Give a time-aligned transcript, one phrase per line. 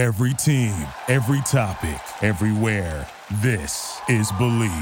[0.00, 0.72] Every team,
[1.08, 3.06] every topic, everywhere.
[3.42, 4.72] This is Believe.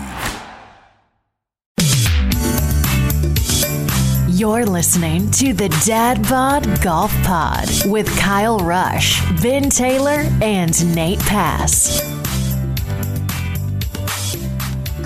[4.28, 11.18] You're listening to the Dad Bod Golf Pod with Kyle Rush, Ben Taylor, and Nate
[11.18, 12.00] Pass.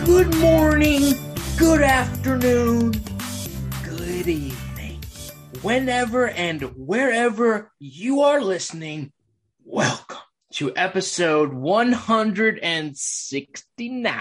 [0.05, 1.15] Good morning,
[1.57, 2.93] good afternoon,
[3.83, 5.03] good evening.
[5.63, 9.11] Whenever and wherever you are listening,
[9.73, 10.19] welcome
[10.53, 14.15] to episode 169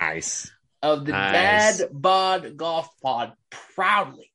[0.00, 0.50] Nice.
[0.82, 1.78] of the Nice.
[1.78, 3.34] Dad Bod Golf Pod.
[3.74, 4.32] Proudly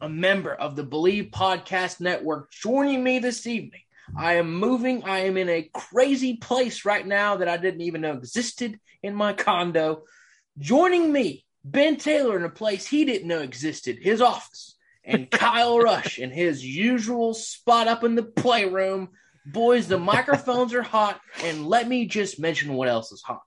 [0.00, 2.52] a member of the Believe Podcast Network.
[2.52, 3.80] Joining me this evening,
[4.16, 5.02] I am moving.
[5.02, 9.16] I am in a crazy place right now that I didn't even know existed in
[9.16, 10.04] my condo.
[10.56, 15.80] Joining me, Ben Taylor in a place he didn't know existed, his office, and Kyle
[15.80, 19.08] Rush in his usual spot up in the playroom.
[19.44, 23.42] Boys, the microphones are hot, and let me just mention what else is hot.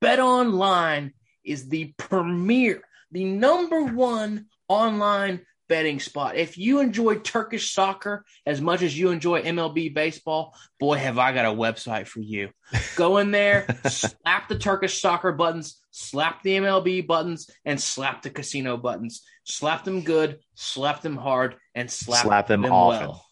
[0.00, 1.12] Bet Online
[1.44, 6.36] is the premier, the number one online betting spot.
[6.36, 11.32] If you enjoy Turkish soccer as much as you enjoy MLB baseball, boy, have I
[11.32, 12.50] got a website for you.
[12.96, 18.30] Go in there, slap the Turkish soccer buttons, slap the MLB buttons, and slap the
[18.30, 19.22] casino buttons.
[19.44, 23.08] Slap them good, slap them hard, and slap, Slap them often.
[23.08, 23.26] well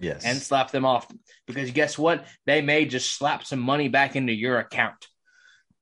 [0.00, 0.24] Yes.
[0.24, 1.20] and slap them often.
[1.46, 2.24] Because guess what?
[2.46, 5.06] They may just slap some money back into your account.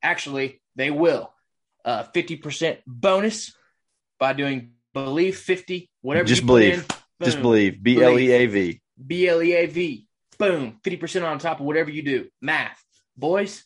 [0.02, 1.32] Actually, they will.
[1.84, 3.52] Uh, 50% bonus
[4.18, 6.74] by doing believe 50, whatever Just you believe.
[7.20, 7.82] in, Just believe.
[7.82, 8.80] B L E A V.
[9.06, 10.06] B L E A V.
[10.38, 10.78] Boom.
[10.84, 12.28] 50% on top of whatever you do.
[12.40, 12.82] Math.
[13.16, 13.64] Boys,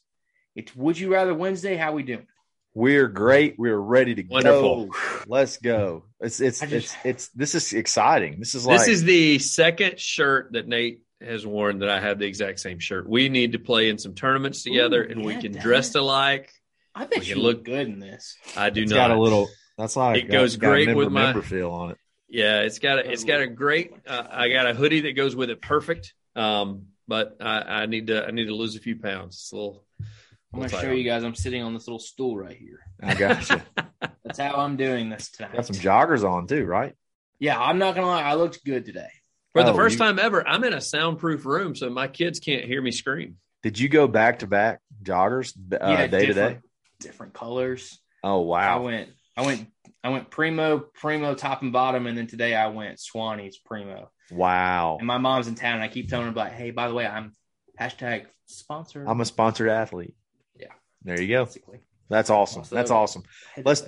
[0.57, 1.77] it's Would You Rather Wednesday.
[1.77, 2.27] How we doing?
[2.75, 3.55] We're great.
[3.59, 4.87] We're ready to Wonderful.
[4.87, 4.95] go.
[5.27, 6.05] Let's go.
[6.21, 8.39] It's it's just- it's it's this is exciting.
[8.41, 12.19] This is like This is the second shirt that Nate has worn that I have
[12.19, 13.09] the exact same shirt.
[13.09, 15.63] We need to play in some tournaments together Ooh, and we can Dad.
[15.63, 16.51] dress alike.
[16.95, 18.37] I bet We you can look look- good in this.
[18.57, 19.09] I do it's not.
[19.09, 21.71] got a little that's like It goes got a great member, with my- member feel
[21.71, 21.99] on it.
[22.29, 23.93] Yeah, it's got a it's got a great.
[24.07, 26.15] Uh, I got a hoodie that goes with it perfect.
[26.35, 29.37] Um, but I, I need to I need to lose a few pounds.
[29.37, 29.85] It's a little.
[30.55, 31.25] I'm going to show you guys.
[31.25, 32.79] I'm sitting on this little stool right here.
[33.03, 33.61] I got you.
[34.25, 35.53] That's how I'm doing this tonight.
[35.55, 36.95] got some joggers on too, right?
[37.41, 38.23] Yeah, I'm not gonna lie.
[38.23, 39.09] I looked good today.
[39.53, 42.39] For the Oh, first you- time ever, I'm in a soundproof room, so my kids
[42.41, 43.37] can't hear me scream.
[43.63, 46.33] Did you go back to back joggers uh, yeah, day to day?
[46.35, 46.61] different,
[47.01, 47.99] different colors.
[48.23, 48.79] Oh wow!
[48.79, 49.67] I went, I went,
[50.05, 54.11] I went primo, primo, top and bottom, and then today I went Swannies primo.
[54.31, 54.97] Wow.
[54.99, 57.07] And my mom's in town, and I keep telling her like, "Hey, by the way,
[57.07, 57.33] I'm
[57.79, 60.15] hashtag sponsor." I'm a sponsored athlete.
[61.05, 61.45] There you go.
[61.45, 62.61] basically That's awesome.
[62.61, 63.23] Also- That's awesome.
[63.65, 63.85] Let's-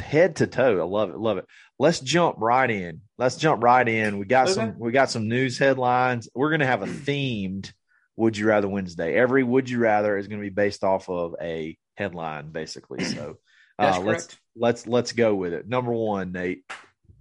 [0.00, 0.80] head to toe.
[0.80, 1.18] I love it.
[1.18, 1.46] Love it.
[1.78, 3.02] Let's jump right in.
[3.18, 4.18] Let's jump right in.
[4.18, 4.54] We got Okay.
[4.54, 6.28] some we got some news headlines.
[6.34, 7.70] We're gonna have a themed
[8.16, 9.14] Would You Rather Wednesday.
[9.14, 13.04] Every Would You Rather is gonna be based off of a headline, basically.
[13.04, 13.38] So
[13.78, 15.68] uh, let's let's let's go with it.
[15.68, 16.64] Number one, Nate.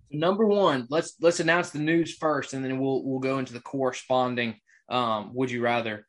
[0.10, 3.60] Number one, let's let's announce the news first, and then we'll we'll go into the
[3.60, 4.56] corresponding.
[4.88, 6.06] Um, would you rather?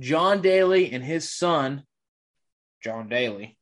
[0.00, 1.82] John Daly and his son,
[2.82, 3.56] John Daly,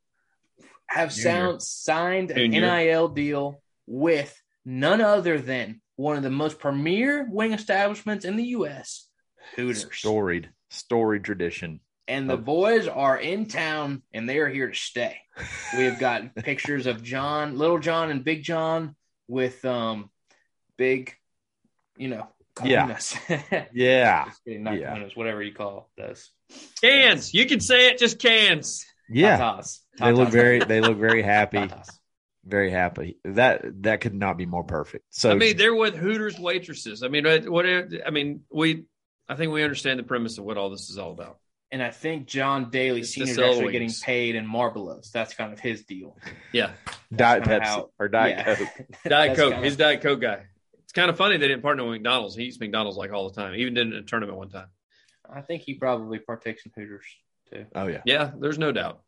[0.87, 2.61] have sound, signed an Junior.
[2.61, 8.45] NIL deal with none other than one of the most premier wing establishments in the
[8.45, 9.09] U.S.,
[9.55, 9.87] Hooters.
[9.93, 11.81] Storied, storied tradition.
[12.09, 15.19] And the boys are in town, and they are here to stay.
[15.77, 18.95] We have got pictures of John, Little John, and Big John
[19.29, 20.11] with um,
[20.77, 21.15] big,
[21.97, 22.29] you know,
[22.65, 22.87] Yeah.
[22.87, 23.69] kahunas.
[23.73, 24.25] Yeah.
[24.27, 24.95] Just kidding, not Yeah.
[24.97, 26.31] kahunas, whatever you call those.
[26.81, 28.85] Cans, you can say it, just cans.
[29.09, 29.39] Yeah.
[29.39, 29.81] Tatas.
[29.99, 31.59] They look very they look very happy.
[31.59, 31.91] Tatas.
[32.45, 33.19] Very happy.
[33.25, 35.05] That that could not be more perfect.
[35.11, 37.03] So I mean, they're with Hooters waitresses.
[37.03, 37.49] I mean, what?
[37.49, 38.85] what- I mean, we.
[39.29, 41.39] I think we understand the premise of what all this is all about.
[41.73, 45.11] And I think John Daly It's Senior is the sell actually getting paid in Marlboros.
[45.11, 46.17] That's kind of his deal.
[46.53, 46.71] Yeah,
[47.15, 48.55] Diet Pepsi how- or Diet yeah.
[48.55, 48.69] Coke.
[49.09, 49.53] Diet Coke.
[49.55, 50.45] kinda- He's Diet Coke guy.
[50.85, 52.37] It's kind of funny they didn't partner with McDonald's.
[52.37, 53.57] He eats McDonald's like all the time.
[53.57, 54.69] Even did it in a tournament one time.
[55.29, 57.05] I think he probably partakes in Hooters
[57.53, 57.67] too.
[57.75, 58.03] Oh yeah.
[58.05, 59.01] Yeah, there's no doubt.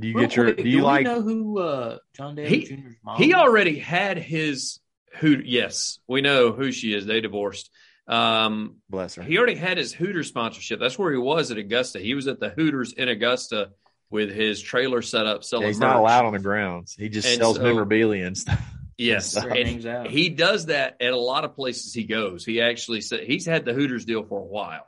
[0.00, 2.48] Do you Real get your quick, do you we like know who uh, John Daly
[2.48, 3.16] He- Jr.'s mom?
[3.22, 4.80] He already had his
[5.18, 5.38] who.
[5.44, 7.04] Yes, we know who she is.
[7.06, 7.70] They divorced.
[8.08, 9.22] Um, bless her?
[9.22, 10.80] he already had his Hooters sponsorship.
[10.80, 11.98] That's where he was at Augusta.
[12.00, 13.70] He was at the Hooters in Augusta
[14.10, 15.62] with his trailer set up selling.
[15.64, 16.00] Yeah, he's not merch.
[16.00, 16.94] allowed on the grounds.
[16.98, 18.60] He just And sells so- memorabilia and stuff.
[18.98, 20.06] Yes, Where he and out.
[20.10, 22.44] he does that at a lot of places he goes.
[22.44, 24.86] He actually said he's had the Hooters deal for a while.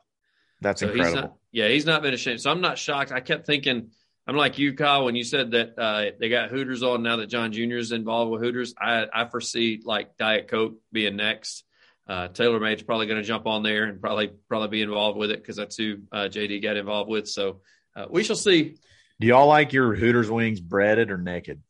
[0.61, 1.15] That's So incredible.
[1.17, 1.37] he's not.
[1.53, 2.41] Yeah, he's not been ashamed.
[2.41, 3.13] So I'm not shocked.
[3.13, 3.91] I kept thinking.
[4.27, 7.27] I'm like you, Kyle, when you said that uh, they got Hooters on now that
[7.27, 7.77] John Jr.
[7.77, 8.75] is involved with Hooters.
[8.79, 11.65] I, I foresee like Diet Coke being next.
[12.09, 15.41] uh, TaylorMade's probably going to jump on there and probably probably be involved with it
[15.43, 17.29] because that's who uh, JD got involved with.
[17.29, 17.61] So
[17.95, 18.77] uh, we shall see.
[19.21, 21.61] Do y'all like your Hooters wings breaded or naked?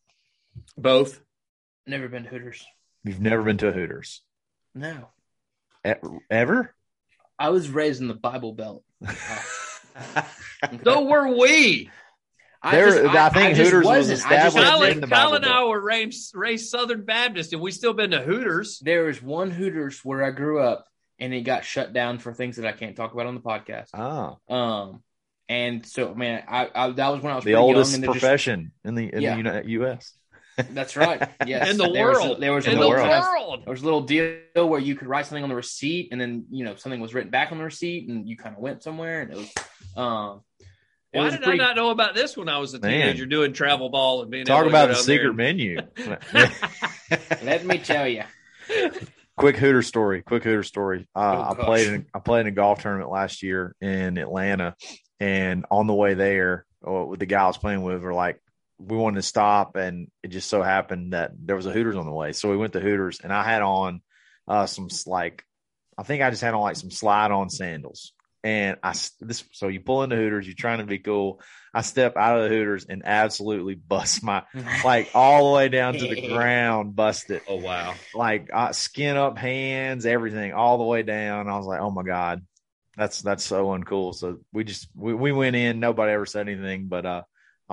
[0.76, 1.20] Both.
[1.86, 2.64] Never been to Hooters.
[3.02, 4.22] You've never been to a Hooters
[4.74, 5.08] No.
[5.86, 5.92] E-
[6.30, 6.72] ever?
[7.38, 8.84] I was raised in the Bible Belt.
[10.82, 11.90] So were we.
[12.70, 14.26] There- I think just Hooters was wasn't.
[14.26, 17.52] I just established wasn't- Kyle, in the Kyle and I were raised, raised Southern Baptist,
[17.52, 18.78] and we still been to Hooters.
[18.80, 20.86] There was one Hooters where I grew up,
[21.18, 23.88] and it got shut down for things that I can't talk about on the podcast.
[23.94, 25.02] Ah, Um,
[25.48, 28.20] and so man, I, I that was when I was the oldest young, and just-
[28.20, 29.30] profession in the in Yeah.
[29.36, 30.12] the Uni- U.S.
[30.56, 31.20] That's right.
[31.46, 32.40] Yes, In the There was- world.
[32.40, 33.08] there was in the the world.
[33.08, 33.62] world.
[33.66, 36.46] there was a little deal where you could write something on the receipt, and then
[36.50, 39.20] you know something was written back on the receipt, and you kind of went somewhere,
[39.22, 39.52] and it was
[39.96, 40.40] um.
[41.14, 42.90] It Why did pretty, I not know about this when I was a Man.
[42.90, 45.78] teenager doing travel ball and being Talk about the down there secret and- menu.
[47.42, 48.24] Let me tell you,
[49.36, 50.22] quick Hooter story.
[50.22, 51.06] Quick Hooter story.
[51.14, 54.74] Uh, Oh, I played in I played in a golf tournament last year in Atlanta,
[55.20, 58.40] and on the way there, uh, with the guy I was playing with, were like,
[58.78, 62.06] we wanted to stop, and it just so happened that there was a Hooters on
[62.06, 64.02] the way, so we went to Hooters, and I had on
[64.48, 65.44] uh, some like,
[65.96, 68.12] I think I just had on like some slide on sandals.
[68.44, 71.40] And I this so you pull into Hooters, you're trying to be cool.
[71.72, 74.44] I step out of the Hooters and absolutely bust my
[74.84, 77.94] like all the way down to the ground, bust it Oh wow!
[78.14, 81.48] like uh, skin up hands, everything all the way down.
[81.48, 82.42] I was like, oh my god,
[82.96, 84.14] that's that's so uncool.
[84.14, 85.80] So we just we, we went in.
[85.80, 87.22] Nobody ever said anything, but uh,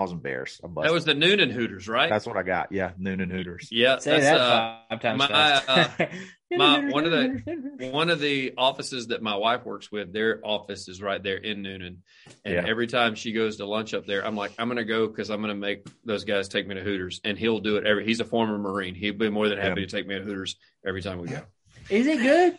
[0.02, 0.62] I was embarrassed.
[0.64, 0.90] I busted.
[0.90, 2.10] That was the Newnan Hooters, right?
[2.10, 2.72] that's what I got.
[2.72, 3.70] Yeah, Newnan Hooters.
[3.72, 4.00] yeah.
[4.00, 6.00] say that's, that uh, five times my, fast.
[6.52, 10.88] my- one of the one of the offices that my wife works with, their office
[10.90, 11.98] is right there in Newnan.
[12.44, 12.66] And Yeah.
[12.68, 15.30] every time she goes to lunch up there, I'm like, I'm going to go because
[15.30, 17.22] I'm going to make those guys take me to Hooters.
[17.24, 18.06] And he'll do it every.
[18.06, 18.96] He's a former Marine.
[18.96, 19.88] He'd be more than happy Yeah.
[19.88, 21.42] to take me to Hooters every time we go.
[21.90, 22.58] Is it good?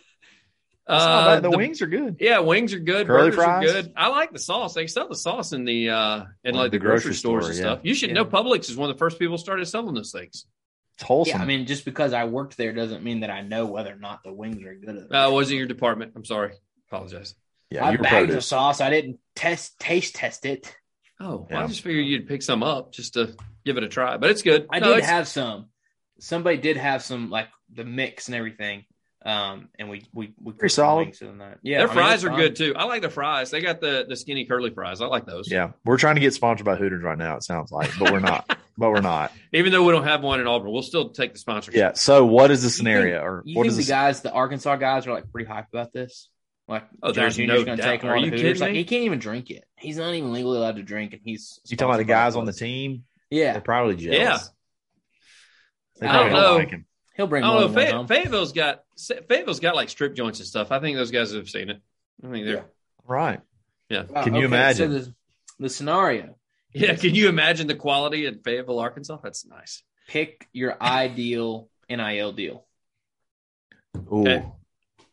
[0.87, 2.17] That's Uh, the, the- wings are good.
[2.19, 3.07] Yeah, wings are good.
[3.07, 3.69] Curly burgers fries?
[3.69, 3.93] are good.
[3.95, 4.73] I like the sauce.
[4.73, 7.43] They sell the sauce in the uh in Well, like the the, grocery, grocery stores
[7.45, 7.63] store, and yeah.
[7.75, 7.79] stuff.
[7.83, 8.15] You should Yeah.
[8.15, 10.45] know Publix is one of the first people started selling those things.
[10.95, 11.37] It's wholesome.
[11.37, 13.97] Yeah, I mean, just because I worked there doesn't mean that I know whether or
[13.97, 15.07] not the wings are good.
[15.11, 16.13] Uh was it your department?
[16.15, 16.53] I'm sorry.
[16.91, 17.33] Apologize.
[17.69, 18.81] yeah, I your bagged the sauce.
[18.81, 20.75] I didn't test taste test it.
[21.19, 21.63] Oh, well, Yeah.
[21.63, 23.35] I just figured you'd pick some up just to
[23.65, 24.17] give it a try.
[24.17, 24.67] But it's good.
[24.69, 25.69] I No, did have some.
[26.19, 28.83] Somebody did have some like the mix and everything.
[29.25, 31.05] Um, and we we we Pretty solid.
[31.05, 31.59] wings that.
[31.61, 32.39] Yeah, their I fries it's are fine.
[32.39, 32.73] good too.
[32.75, 33.51] I like the fries.
[33.51, 34.99] They got the the skinny curly fries.
[34.99, 35.49] I like those.
[35.49, 37.37] Yeah, we're trying to get sponsored by Hooters right now.
[37.37, 38.57] It sounds like, but we're not.
[38.77, 39.31] but we're not.
[39.53, 41.77] Even though we don't have one in Auburn, we'll still take the sponsorship.
[41.79, 41.93] Yeah.
[41.93, 44.31] So, what is the You think- scenario, or You what think is the guys, the
[44.33, 46.27] Arkansas guys, are like pretty hyped about this?
[46.67, 47.89] Like, Oh, John there's Jr.'s no going to doubt.
[47.91, 48.61] take him Are you the kidding Hooters.
[48.61, 48.77] Like, me?
[48.79, 49.63] he can't even drink it.
[49.77, 51.59] He's not even legally allowed to drink, and he's.
[51.67, 53.03] You talking about the guys on the team?
[53.29, 54.17] Yeah, They're probably jealous.
[54.19, 54.37] Yeah.
[55.99, 56.55] They I probably don't know.
[56.57, 56.85] like him.
[57.15, 57.67] He'll bring I more don't know.
[57.73, 58.07] than one Fay- home.
[58.07, 60.71] Fayetteville's got Fayetteville's got like strip joints and stuff.
[60.71, 61.81] I think those guys have seen it.
[62.23, 62.65] I think they're
[63.05, 63.41] Right.
[63.89, 64.03] yeah.
[64.03, 64.91] Wow, Can you imagine?
[64.91, 65.13] So the,
[65.59, 66.35] the scenario:
[66.73, 66.95] Yeah.
[66.95, 69.17] Can you imagine the quality in Fayetteville, Arkansas?
[69.23, 69.83] That's nice.
[70.07, 72.65] pick your ideal NIL deal.
[74.11, 74.21] Ooh.
[74.21, 74.45] Okay.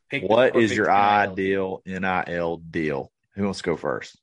[0.08, 1.82] Pick What is your NIL deal.
[1.86, 3.12] ideal NIL deal?
[3.34, 4.18] Who wants to go first?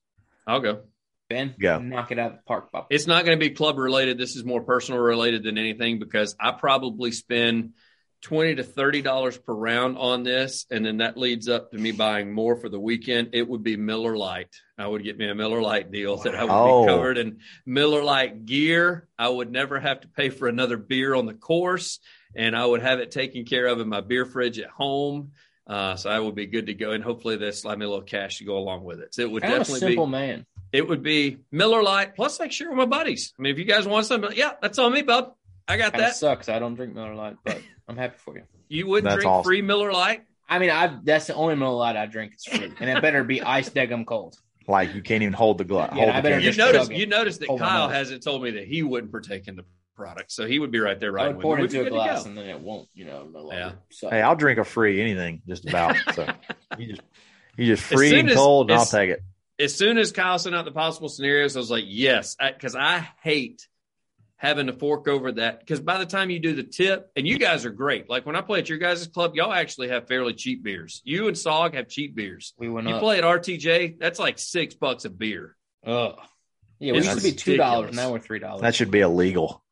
[0.45, 0.81] I'll go.
[1.29, 1.79] Ben, Go.
[1.79, 2.87] knock it out of the park, Bob.
[2.89, 4.17] It's not going to be club related.
[4.17, 7.73] This is more personal related than anything because I probably spend
[8.21, 11.91] twenty to thirty dollars per round on this, and then that leads up to me
[11.91, 13.29] buying more for the weekend.
[13.33, 14.55] It would be Miller Lite.
[14.77, 18.03] I would get me a Miller Lite deal that I would be covered in Miller
[18.03, 19.07] Lite gear.
[19.19, 21.99] I would never have to pay for another beer on the course,
[22.35, 25.31] and I would have it taken care of in my beer fridge at home.
[25.67, 28.05] Uh, so I would be good to go, and hopefully they slide me a little
[28.05, 29.13] cash to go along with it.
[29.13, 30.45] So it would I'm a definitely be simple man.
[30.77, 33.33] It would be Miller Lite plus like share with my buddies.
[33.37, 35.33] I mean, if you guys want something, yeah, that's on me, bub.
[35.67, 36.15] I got Kind of that.
[36.15, 36.49] sucks.
[36.49, 38.43] I don't drink Miller Lite, but I'm happy for you.
[38.69, 39.49] You wouldn't That's drink awesome.
[39.49, 40.23] free Miller Lite?
[40.49, 42.33] I mean, I that's the only Miller Lite I drink.
[42.35, 44.35] It's free, and it better be ice degum cold.
[44.67, 45.89] Like you can't even hold the glove.
[45.93, 46.39] Yeah, hold I the better.
[46.39, 49.47] You just notice you notice that Hold Kyle hasn't told me that he wouldn't partake
[49.47, 49.63] in the
[49.95, 52.25] product, so he would be right there I right would pour it into a glass,
[52.25, 53.55] and then it won't, you know, no longer.
[53.55, 53.71] Yeah.
[53.89, 55.95] So, Hey, I'll drink a free anything, just about.
[56.13, 56.27] So
[56.77, 57.01] you just
[57.57, 59.23] you just As free soon and as- cold, and I'll as- take it.
[59.59, 63.07] As soon as Kyle sent out the possible scenarios, I was like, yes, because I,
[63.23, 63.67] hate
[64.39, 65.59] having to fork over that.
[65.59, 68.07] Because by the time you do the tip, and you guys are great.
[68.07, 71.01] Like when I play at your guys' club, y'all actually have fairly cheap beers.
[71.05, 72.53] You and Sog have cheap beers.
[72.59, 73.01] we went You up.
[73.01, 75.55] play at RTJ, that's like six bucks a beer.
[75.85, 76.15] Oh,
[76.79, 77.85] Yeah, we It's used to be two dollars.
[77.87, 78.05] ridiculous.
[78.05, 78.61] Now we're three dollars.
[78.61, 79.63] That should be illegal.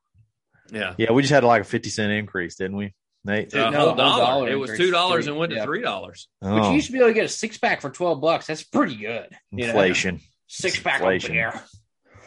[0.72, 0.96] Yeah.
[0.98, 3.54] Yeah, we just had like a fifty cent increase, didn't we, Nate?
[3.54, 4.24] A uh, No, whole whole dollar.
[4.26, 5.66] dollar It was two dollars and went to Yeah.
[5.66, 6.28] three dollars.
[6.42, 8.48] But Oh, you used to be able to get a six pack for twelve bucks.
[8.48, 9.28] That's pretty good.
[9.52, 9.66] you know?
[9.70, 10.22] inflation.
[10.48, 11.32] Six pack of Inflation.
[11.34, 11.62] beer.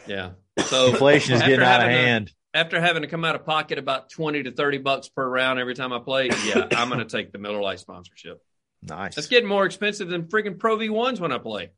[0.07, 0.31] Yeah.
[0.65, 2.31] So Inflation is getting out of having to- hand.
[2.53, 5.73] after having to come out of pocket about twenty to thirty bucks per round every
[5.73, 8.41] time I play, yeah, I'm going to take the Miller Lite sponsorship.
[8.83, 9.15] Nice.
[9.15, 11.69] That's getting more expensive than freaking Pro V ones when I play.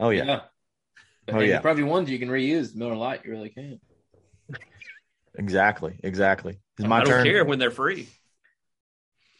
[0.00, 0.40] oh yeah.
[1.26, 1.60] But Oh, then yeah.
[1.60, 2.74] Pro V ones you can reuse.
[2.74, 3.78] Miller Lite, you really can.
[5.36, 5.98] Exactly.
[6.02, 6.58] Exactly.
[6.78, 7.24] Is my I don't turn?
[7.24, 8.08] care when they're free.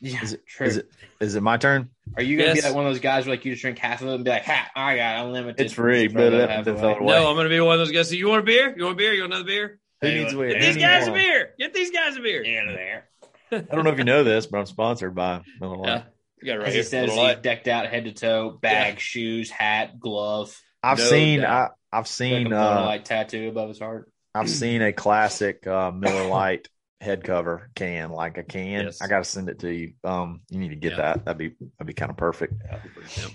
[0.07, 0.67] Yeah, Is it, true.
[0.67, 1.89] is it is it my turn?
[2.17, 2.61] Are you gonna Yes.
[2.61, 4.25] be like one of those guys where like you just drink half of it and
[4.25, 6.99] be like, "Ha, I got unlimited." It's free, but that it- half it away.
[7.01, 8.11] No, I'm going to be one of those guys.
[8.11, 8.75] So you want a beer?
[8.77, 9.15] You want a beer?
[9.15, 9.79] You want another beer?
[10.03, 11.55] Who Hey, needs look, who Get these guys a beer.
[11.59, 12.43] Get these guys a beer.
[12.43, 13.09] Get there.
[13.53, 15.87] I don't know if you know this, but I'm sponsored by Miller Lite.
[15.89, 16.03] Yeah.
[16.43, 16.83] You got it right As here.
[16.83, 17.43] he says, he's light.
[17.43, 20.55] decked out head to toe, bag, shoes, hat, glove.
[20.83, 21.71] I've No seen I, doubt.
[21.91, 24.11] I've Like a seen Miller uh, Lite tattoo above his heart.
[24.35, 26.69] I've seen a classic uh, Miller Lite
[27.05, 28.85] head cover can, like a can.
[28.87, 29.01] Yes.
[29.03, 29.93] I got to send it to you.
[30.03, 30.97] Um, you need to get Yeah.
[31.15, 31.25] that.
[31.25, 32.55] That'd be that'd be kind of perfect.
[33.17, 33.29] Yeah.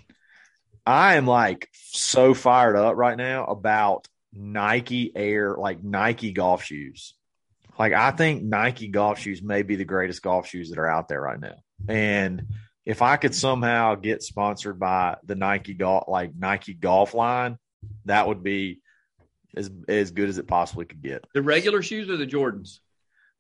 [0.86, 7.14] I am like so fired up right now about Nike Air, like Nike golf shoes.
[7.78, 11.08] Like I think Nike golf shoes may be the greatest golf shoes that are out
[11.08, 11.56] there right now.
[11.88, 12.48] And
[12.86, 17.58] if I could somehow get sponsored by the Nike golf, like Nike golf line,
[18.06, 18.82] that would be
[19.56, 21.24] as as good as it possibly could get.
[21.34, 22.80] The regular shoes or the Jordans?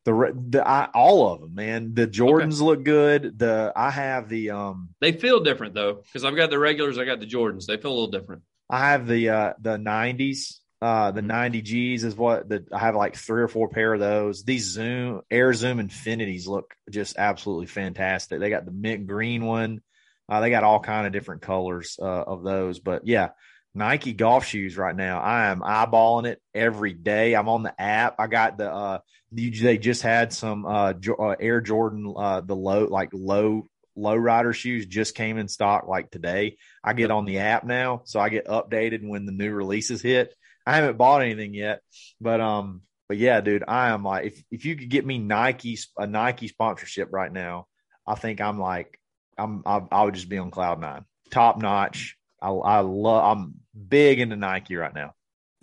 [0.10, 1.94] The, the I, all of them, man.
[1.94, 3.38] The Jordans look good.
[3.38, 7.06] The I have the um They feel different though, because I've got the regulars, I
[7.06, 7.68] got the Jordans.
[7.68, 8.42] They feel a little different.
[8.70, 10.62] I have the uh the nineties.
[10.82, 14.00] Uh the ninety Gs is what the I have like three or four pair of
[14.00, 14.44] those.
[14.44, 18.40] These Zoom Air Zoom Infinities look just absolutely fantastic.
[18.40, 19.82] They got the mint green one.
[20.28, 22.80] Uh they got all kind of different colors uh, of those.
[22.80, 23.30] But yeah,
[23.76, 25.20] Nike golf shoes right now.
[25.20, 27.36] I am eyeballing it every day.
[27.36, 28.16] I'm on the app.
[28.20, 29.00] I got the uh
[29.32, 34.54] they just had some uh, uh Air Jordan uh the low like low low rider
[34.54, 36.58] shoes just came in stock like today.
[36.84, 40.34] I get on the app now, so I get updated when the new releases hit.
[40.66, 41.82] I haven't bought anything yet,
[42.20, 45.78] but um, but yeah, dude, I am like, if if you could get me Nike
[45.98, 47.68] a Nike sponsorship right now,
[48.06, 49.00] I think I'm like,
[49.38, 52.19] I'm I, I would just be on cloud nine, top notch.
[52.42, 53.38] I I love.
[53.38, 53.56] I'm
[53.88, 55.14] big into Nike right now.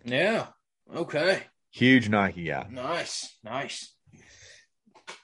[0.05, 0.47] Yeah.
[0.95, 1.43] Okay.
[1.73, 2.67] Huge Nike guy.
[2.71, 3.37] Nice.
[3.45, 3.93] Nice.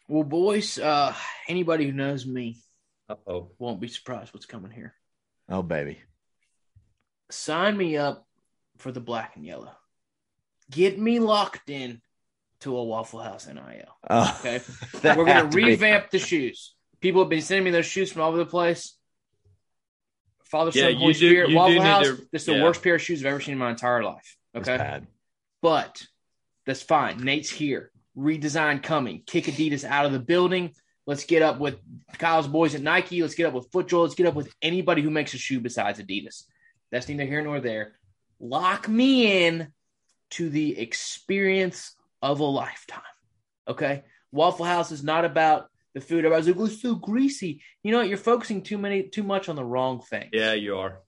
[0.09, 1.15] Well, boys, uh,
[1.49, 2.59] anybody who knows me
[3.09, 3.51] Uh oh.
[3.59, 4.95] won't be surprised what's coming here.
[5.49, 5.99] Oh baby,
[7.31, 8.27] Sign me up
[8.79, 9.71] for the black and yellow.
[10.71, 12.01] Get me locked in
[12.61, 13.63] to a Waffle House NIL.
[14.11, 14.61] oh, Okay.
[15.03, 16.75] that We're gonna had to be- revamp the shoes.
[17.01, 18.97] People have been sending me those shoes from all over the place.
[20.53, 22.05] Father, Yeah, Son, Holy do- Spirit, Waffle House.
[22.07, 24.37] to- this is the worst pair of shoes I've ever seen in my entire life.
[24.55, 25.01] Okay.
[25.63, 26.03] But
[26.67, 27.25] that's fine.
[27.25, 27.91] Nate's here.
[28.17, 29.23] Redesign coming.
[29.27, 30.75] Kick Adidas out of the building.
[31.07, 31.79] Let's get up with
[32.19, 33.23] Kyle's boys at Nike.
[33.23, 34.03] Let's get up with FootJoy.
[34.03, 36.45] Let's get up with anybody who makes a shoe besides Adidas.
[36.91, 37.95] That's neither here nor there.
[38.39, 39.73] Lock me in
[40.33, 43.01] to the experience of a lifetime.
[43.67, 44.05] Okay.
[44.33, 46.25] Waffle House is not about the food.
[46.25, 48.09] Everybody's like, "Oh, it's so greasy." You know what?
[48.09, 50.29] You're focusing too many, too much on the wrong thing.
[50.33, 51.01] Yeah, you are.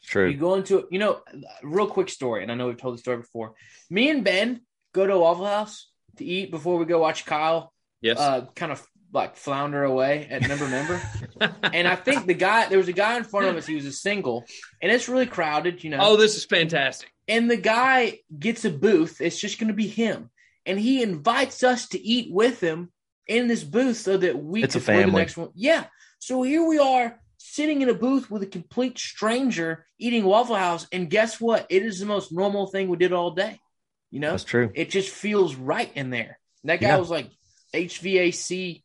[0.00, 0.28] It's true.
[0.28, 1.20] You go into you know,
[1.62, 3.54] real quick story, and I know we've told the story before.
[3.90, 4.60] Me and Ben
[4.92, 8.18] go to a Waffle House to eat before we go watch Kyle Yes.
[8.18, 11.00] uh, kind of like flounder away at member member.
[11.72, 13.86] And I think the guy there was a guy in front of us, he was
[13.86, 14.44] a single,
[14.82, 15.98] and it's really crowded, you know.
[16.00, 17.10] oh, this is fantastic.
[17.28, 20.30] and the guy gets a booth, it's just gonna be him.
[20.66, 22.90] And he invites us to eat with him
[23.26, 25.20] in this booth so that we It's a could- the family.
[25.20, 25.50] next one.
[25.54, 25.86] Yeah.
[26.18, 30.86] So here we are sitting in a booth with a complete stranger eating Waffle House,
[30.92, 31.66] and guess what?
[31.70, 33.58] It is the most normal thing we did all day.
[34.10, 34.70] You know, That's true.
[34.74, 36.38] it just feels right in there.
[36.62, 36.96] And that guy Yeah.
[36.98, 37.30] was like
[37.74, 38.82] HVAC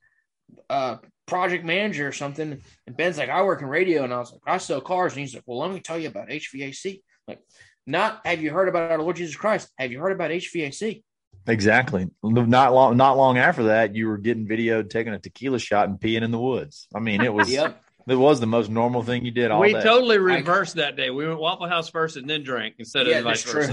[0.69, 2.62] uh, project manager or something.
[2.88, 5.13] And Ben's like, I work in radio, and I was like, I sell cars.
[5.13, 7.01] And he's like, Well, let me tell you about HVAC.
[7.27, 7.39] Like,
[7.88, 9.69] not have you heard about our Lord Jesus Christ?
[9.77, 11.03] Have you heard about HVAC?
[11.48, 12.07] Exactly.
[12.24, 12.98] Not long.
[12.98, 16.31] Not long after that, you were getting videoed taking a tequila shot and peeing in
[16.31, 16.88] the woods.
[16.95, 17.51] I mean, it was.
[17.51, 17.83] Yep.
[18.07, 19.81] It was the most normal thing you did all we day.
[19.81, 21.10] totally reversed that day.
[21.12, 23.67] We went Waffle House first and then drank instead Yeah, of vice true.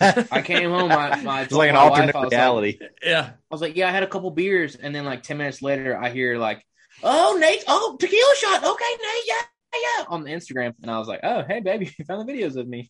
[0.00, 0.28] versa.
[0.32, 0.90] I came home.
[0.92, 2.78] I, I it's told like an my wife, alternate I like- reality.
[3.04, 3.30] Yeah.
[3.30, 5.96] I was like, yeah, I had a couple beers, and then like ten minutes later,
[5.96, 6.64] I hear like,
[7.02, 9.34] oh Nate, oh tequila shot, okay Nate, yeah,
[9.74, 12.56] yeah, on the Instagram, and I was like, oh hey baby, you found the videos
[12.56, 12.88] of me.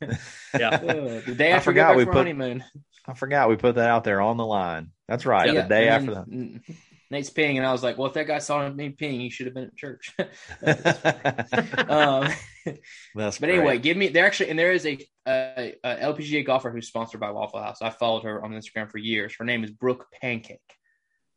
[0.59, 0.71] Yeah.
[0.83, 2.65] Uh, the day I after we forgot we from put- honeymoon.
[3.07, 4.91] I forgot we put that out there on the line.
[5.09, 5.53] That's right.
[5.53, 6.61] Yeah, the day and after that.
[7.11, 9.45] Nate's peeing, and I was like, well, if that guy saw me peeing, he should
[9.47, 10.15] have been at church.
[10.63, 11.89] that.
[11.91, 12.75] um,
[13.15, 13.83] That's but anyway, great.
[13.83, 17.31] give me there actually, and there is a, a, a LPGA golfer who's sponsored by
[17.31, 17.83] Waffle House.
[17.83, 19.35] I followed her on Instagram for years.
[19.39, 20.61] Her name is Brooke Pancake.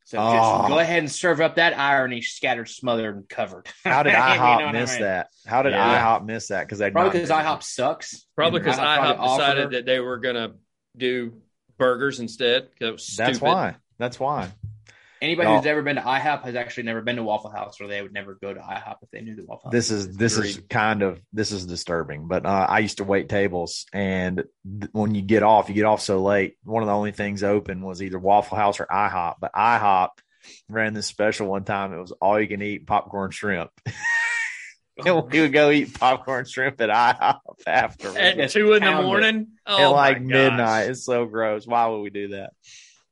[0.05, 0.67] So just Oh.
[0.67, 3.67] go ahead and serve up that irony, scattered, smothered, and covered.
[3.83, 5.01] How did You know IHOP I miss mean?
[5.01, 5.27] that?
[5.47, 5.99] How did Yeah.
[6.19, 6.61] IHOP miss that?
[6.67, 8.27] Because they Probably because IHOP sucks.
[8.35, 10.53] Probably because And probably IHOP decided that they were going to
[10.95, 11.41] do
[11.77, 12.69] burgers instead.
[12.79, 13.75] 'cause That was That's why.
[13.97, 14.49] That's why.
[15.21, 17.87] Anybody Y'all- who's ever been to IHOP has actually never been to Waffle House, or
[17.87, 19.71] they would never go to IHOP if they knew the Waffle House.
[19.71, 23.29] this is this is kind of this is disturbing but uh, i used to wait
[23.29, 24.43] tables and
[24.79, 27.43] th- when you get off you get off so late one of the only things
[27.43, 30.09] open was either waffle house or ihop but ihop
[30.69, 33.95] ran this special one time it was all you can eat popcorn shrimp and
[35.03, 39.47] we would go eat popcorn shrimp at ihop after At two in the morning.
[39.65, 40.25] Oh, at like gosh.
[40.25, 42.51] midnight it's so gross why would we do that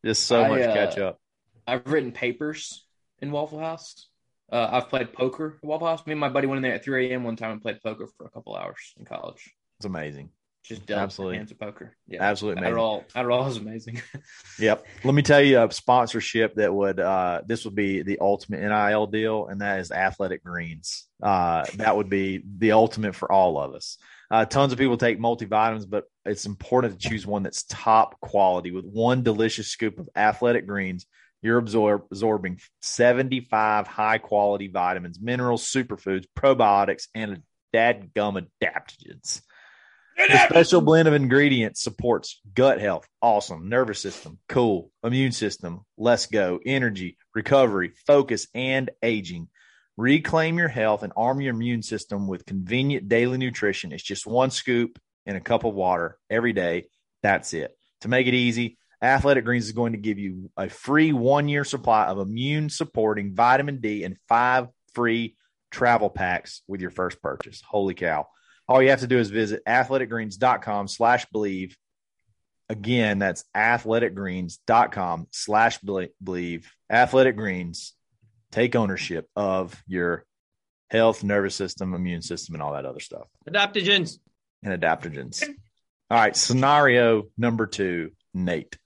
[0.05, 1.19] just so I, much uh, ketchup
[1.67, 2.85] I've written papers
[3.19, 4.09] in Waffle House.
[4.51, 6.05] Uh, I've played poker at Waffle House.
[6.05, 7.23] Me and my buddy went in there at 3 a.m.
[7.23, 9.51] one time and played poker for a couple hours in college.
[9.79, 10.29] it's amazing
[10.63, 11.38] Just dealt Absolutely.
[11.38, 11.93] hands of poker.
[12.08, 14.01] Yeah, absolutely Adderall, Adderall is amazing.
[14.60, 14.86] Yep.
[15.03, 19.08] Let me tell you a sponsorship that would uh this would be the ultimate NIL
[19.08, 21.05] deal, and that is Athletic Greens.
[21.22, 23.98] Uh that would be the ultimate for all of us.
[24.32, 28.72] Uh tons of people take multivitamins, but it's important to choose one that's top quality.
[28.72, 31.05] With one delicious scoop of Athletic Greens,
[31.41, 37.41] you're absorb- absorbing 75 high quality vitamins, minerals, superfoods, probiotics, and
[37.75, 39.41] dadgum adaptogens.
[40.17, 46.27] The special blend of ingredients supports gut health, awesome, nervous system, cool, immune system, let's
[46.27, 49.50] go, energy, recovery, focus, and aging.
[49.98, 53.91] Reclaim your health and arm your immune system with convenient daily nutrition.
[53.91, 56.86] It's just one scoop in a cup of water every day.
[57.22, 57.75] That's it.
[58.01, 61.63] To make it easy, Athletic Greens is going to give you a free one year
[61.63, 65.36] supply of immune supporting vitamin D and five free
[65.72, 67.62] travel packs with your first purchase.
[67.62, 68.27] Holy cow.
[68.67, 71.77] All you have to do is visit athleticgreens.com slash believe.
[72.70, 76.72] Again, that's athleticgreens.com slash believe.
[76.89, 77.93] Athletic Greens,
[78.51, 80.25] take ownership of your
[80.89, 84.20] health, nervous system, immune system, and all that other stuff Adaptogens.
[84.63, 85.43] and adaptogens.
[86.10, 88.77] All right, scenario number two, Nate.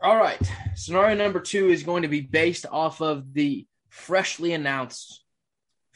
[0.00, 0.38] All right.
[0.76, 5.24] Scenario number two is going to be based off of the freshly announced.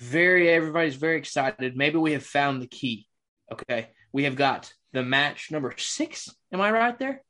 [0.02, 1.76] Very, everybody's very excited.
[1.76, 3.06] Maybe we have found the key.
[3.52, 3.88] Okay.
[4.12, 6.28] We have got the match number six.
[6.52, 7.23] Am I right there?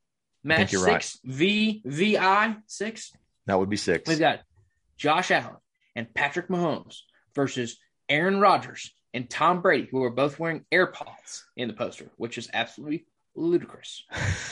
[0.43, 1.03] Match you're right.
[1.03, 3.13] six, V V I six.
[3.47, 4.09] That would be six.
[4.09, 4.41] We've got
[4.97, 5.57] Josh Allen
[5.95, 6.97] and Patrick Mahomes
[7.35, 12.39] versus Aaron Rodgers and Tom Brady, who are both wearing AirPods in the poster, which
[12.39, 13.05] is absolutely
[13.37, 14.03] ludicrous.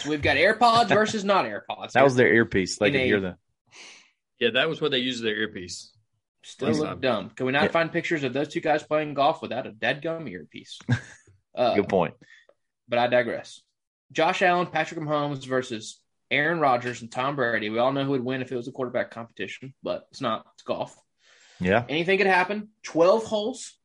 [0.03, 1.93] So we've got AirPods versus not AirPods.
[1.93, 2.79] That was their earpiece.
[2.79, 3.37] They In could a- hear the.
[4.39, 5.91] Yeah, that was what they used their earpiece.
[6.43, 7.01] Still Last look time.
[7.01, 7.31] dumb.
[7.31, 7.69] Can we not Yeah.
[7.69, 10.79] find pictures of those two guys playing golf without a dead gum earpiece?
[11.53, 12.15] Uh, Good point.
[12.89, 13.61] but I digress.
[14.13, 16.01] Josh Allen, Patrick Mahomes versus
[16.31, 17.71] Aaron Rodgers and Tom Brady.
[17.71, 20.47] We all know who would win if it was a quarterback competition, but it's not.
[20.55, 20.97] It's golf.
[21.59, 21.85] Yeah.
[21.89, 22.69] Anything could happen.
[22.85, 23.77] 12 holes.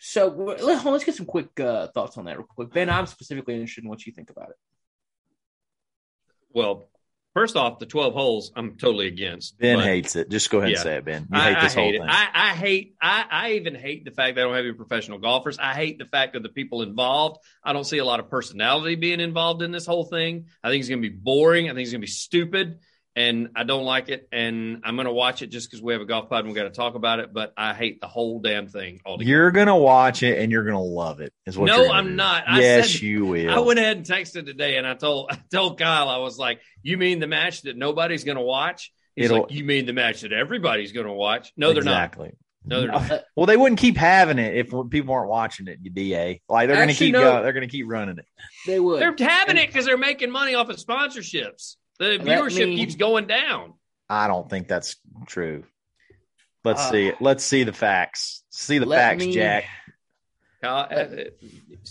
[0.00, 2.72] So let- let's get some quick uh, thoughts on that real quick.
[2.72, 4.56] Ben, I'm specifically interested in what you think about it.
[6.50, 6.88] Well,
[7.34, 9.58] first off, the 12 holes, I'm totally against.
[9.58, 10.28] Ben but hates it.
[10.30, 10.76] Just go ahead Yeah.
[10.78, 11.22] and say it, Ben.
[11.32, 12.08] You I, hate this I whole hate thing.
[12.08, 12.94] I, I hate.
[13.00, 15.58] I, I even hate the fact that I don't have any professional golfers.
[15.58, 17.38] I hate the fact of the people involved.
[17.64, 20.46] I don't see a lot of personality being involved in this whole thing.
[20.62, 21.66] I think it's going to be boring.
[21.66, 22.78] I think it's going to be stupid,
[23.14, 24.28] and I don't like it.
[24.32, 26.54] And I'm going to watch it just because we have a golf pod and we
[26.54, 27.32] got to talk about it.
[27.32, 29.28] But I hate the whole damn thing altogether.
[29.30, 31.32] You're gonna watch it and you're gonna love it.
[31.46, 31.66] Is what?
[31.66, 32.14] No, you're I'm do.
[32.14, 32.44] not.
[32.48, 33.50] I yes, said- you will.
[33.50, 36.60] I went ahead and texted today, and I told I told Kyle I was like,
[36.82, 39.92] "You mean the match that nobody's going to watch?" He's It'll- like, "You mean the
[39.92, 41.92] match that everybody's going to watch?" No, they're not.
[41.92, 42.32] exactly.
[42.64, 43.24] No, they're not.
[43.36, 45.80] Well, they wouldn't keep having it if people aren't watching it.
[45.82, 47.20] You da like they're gonna keep no.
[47.20, 48.26] go, they're gonna keep running it.
[48.66, 49.00] They would.
[49.00, 51.76] They're having it because they're making money off of sponsorships.
[51.98, 53.74] The viewership me- keeps going down.
[54.08, 55.64] I don't think that's true.
[56.64, 57.12] Let's Uh, see.
[57.20, 58.44] Let's see the facts.
[58.50, 59.64] See the facts, me- Jack.
[60.62, 61.24] Uh, uh,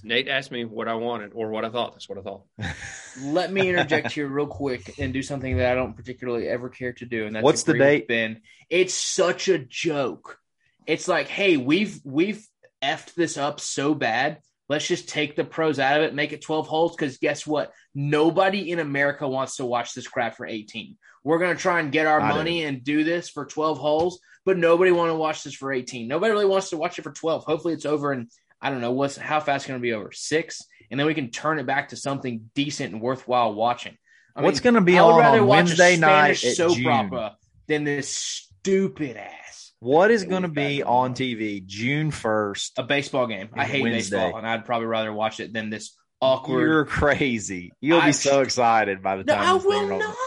[0.02, 1.92] Nate asked me what I wanted or what I thought.
[1.92, 2.44] That's what I thought.
[3.22, 6.94] Let me interject here real quick and do something that I don't particularly ever care
[6.94, 7.26] to do.
[7.26, 8.08] And that's What's the date?
[8.08, 10.40] Ben, it's such a joke.
[10.88, 12.48] It's like, hey, we've we've
[12.82, 14.40] effed this up so bad.
[14.72, 16.96] Let's just take the pros out of it, make it 12 holes.
[16.96, 17.74] Because guess what?
[17.94, 20.96] Nobody in America wants to watch this crap for 18.
[21.26, 24.92] We're gonna try and get our money and do this for 12 holes, but nobody
[24.92, 26.08] want to watch this for 18.
[26.08, 27.44] Nobody really wants to watch it for 12.
[27.44, 28.32] Hopefully, it's over and
[28.62, 31.16] I don't know what's how fast it's going to be over six, and then we
[31.16, 33.98] can turn it back to something decent and worthwhile watching.
[34.38, 36.78] I What's gonna be I would on rather on watch Wednesday a night Spanish soap
[36.78, 36.88] June?
[36.88, 37.36] opera
[37.68, 41.14] than this stupid ass What is going to be on on.
[41.16, 42.78] TV June first?
[42.78, 43.50] a baseball game.
[43.54, 44.18] I hate Wednesday.
[44.18, 46.62] baseball, and I'd probably rather watch it than this awkward.
[46.62, 47.72] You're crazy.
[47.82, 49.40] You'll I- be so excited by the time.
[49.40, 49.50] no, time.
[49.50, 50.04] I this will rolls.
[50.04, 50.18] not.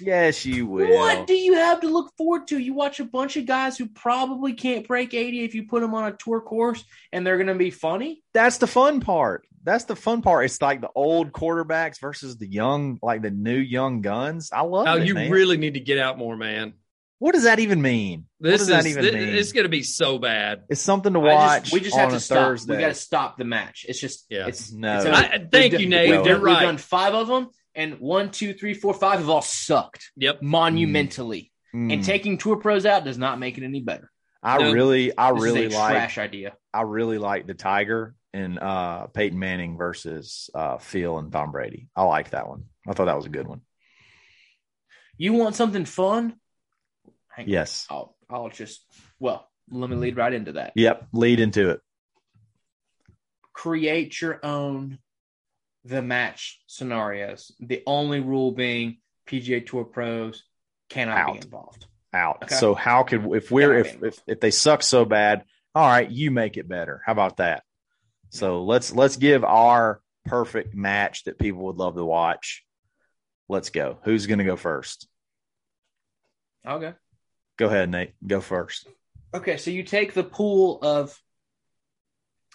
[0.00, 0.88] Yes, you will.
[0.96, 2.58] What do you have to look forward to?
[2.58, 5.94] You watch a bunch of guys who probably can't break 80 if you put them
[5.94, 8.22] on a tour course and they're going to be funny.
[8.32, 9.46] That's the fun part.
[9.62, 10.46] That's the fun part.
[10.46, 14.50] It's like the old quarterbacks versus the young, like the new young guns.
[14.52, 15.06] I love Now it.
[15.06, 15.30] you man.
[15.30, 16.74] really need to get out more, man.
[17.24, 18.26] What does that even mean?
[18.36, 19.34] what This does is that even thi- mean?
[19.34, 20.64] it's going to be so bad.
[20.68, 21.62] it's something to watch.
[21.62, 22.36] just, we just on have to stop.
[22.48, 22.74] Thursday.
[22.76, 23.86] We got to stop the match.
[23.88, 24.46] It's just, Yeah.
[24.46, 24.96] it's No.
[24.98, 26.10] it's I- thank you, done- Nate.
[26.10, 26.62] We've You're done, we've right.
[26.64, 30.42] done five of them, and one, two, three, four, five have all sucked Yep.
[30.42, 31.50] monumentally.
[31.74, 31.94] Mm.
[31.94, 34.10] And taking tour pros out does not make it any better.
[34.42, 34.72] I No.
[34.74, 36.52] really, I This really is a like, trash idea.
[36.74, 41.88] I really like the Tiger and uh, Peyton Manning versus uh, Phil and Tom Brady.
[41.96, 42.64] I like that one.
[42.86, 43.62] I thought that was a good one.
[45.16, 46.34] You want something fun?
[47.36, 47.50] Hang on.
[47.50, 47.86] Yes.
[47.90, 48.84] I'll, I'll just,
[49.18, 50.72] well, let me lead right into that.
[50.76, 51.08] Yep.
[51.12, 51.80] Lead into it.
[53.52, 54.98] Create your own
[55.84, 57.52] the match scenarios.
[57.60, 60.42] The only rule being PGA Tour pros
[60.88, 61.32] cannot Out.
[61.32, 61.86] be involved.
[62.12, 62.44] Out.
[62.44, 62.54] Okay.
[62.54, 65.44] So how could if we're if, if if they suck so bad,
[65.74, 67.02] all right, you make it better.
[67.04, 67.64] How about that?
[68.30, 72.64] So let's let's give our perfect match that people would love to watch.
[73.48, 73.98] Let's go.
[74.04, 75.08] Who's going to go first?
[76.66, 76.90] Okay.
[76.90, 76.94] Go
[77.60, 78.14] ahead, Nate.
[78.26, 78.88] Go first.
[79.32, 81.18] Okay, so you take the pool of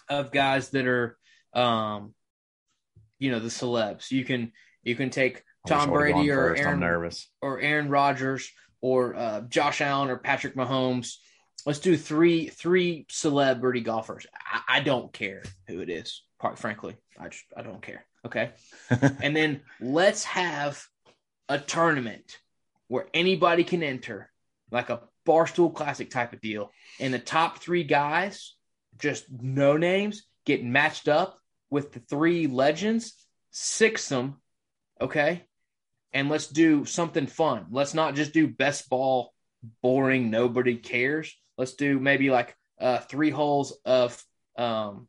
[0.08, 1.16] of guys that are
[1.52, 2.14] um
[3.20, 4.10] you know, the celebs.
[4.10, 4.50] You can
[4.82, 6.62] you can take I wish I Tom Brady or first.
[6.62, 7.28] Aaron nervous.
[7.40, 11.16] or Aaron Rodgers or uh, Josh Allen or Patrick Mahomes.
[11.66, 14.26] Let's do three three celebrity golfers.
[14.34, 16.22] I, I don't care who it is.
[16.38, 18.06] Quite frankly, I just I don't care.
[18.26, 18.50] Okay,
[19.22, 20.82] and then let's have
[21.48, 22.38] a tournament
[22.88, 24.30] where anybody can enter,
[24.70, 28.54] like a barstool classic type of deal, and the top three guys,
[28.98, 31.38] just no names, get matched up
[31.70, 33.14] with the three legends,
[33.50, 34.36] six them,
[35.00, 35.44] okay,
[36.12, 37.66] and let's do something fun.
[37.70, 39.32] Let's not just do best ball,
[39.82, 41.34] boring, nobody cares.
[41.56, 44.22] Let's do maybe like uh, three holes of
[44.56, 45.08] um,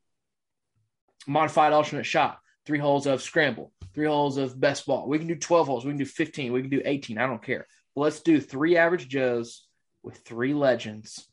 [1.28, 5.08] modified alternate shot, three holes of scramble, three holes of best ball.
[5.08, 7.18] We can do 12 holes, we can do 15, we can do 18.
[7.18, 7.68] I don't care.
[7.96, 9.66] But let's do three average Joes
[10.04, 11.28] with three legends,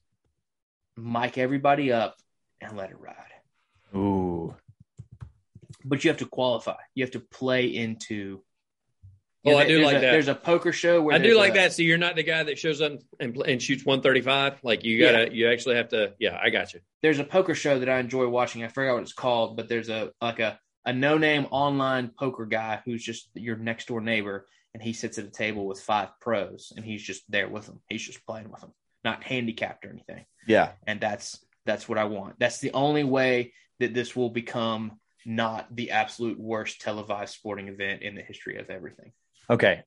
[0.96, 2.16] mic everybody up,
[2.60, 3.14] and let it ride.
[3.94, 4.54] Ooh.
[5.84, 6.76] But you have to qualify.
[6.94, 8.42] You have to play into.
[9.46, 10.10] Oh, I do like a, that.
[10.10, 11.72] There's a poker show where I do like a- that.
[11.72, 14.58] So you're not the guy that shows up and, and shoots 135.
[14.62, 16.12] Like you gotta, you actually have to.
[16.18, 16.80] Yeah, I got you.
[17.02, 18.64] there's a poker show that I enjoy watching.
[18.64, 22.46] I forgot what it's called, but there's a like a a no name online poker
[22.46, 24.46] guy who's just your next door neighbor,
[24.78, 27.80] and he sits at a table with five pros, and he's just there with them.
[27.88, 30.24] He's just playing with them, not handicapped or anything.
[30.46, 30.70] Yeah.
[30.86, 32.38] And that's that's what I want.
[32.38, 34.92] That's the only way that this will become
[35.26, 39.10] not the absolute worst televised sporting event in the history of everything.
[39.50, 39.82] Okay.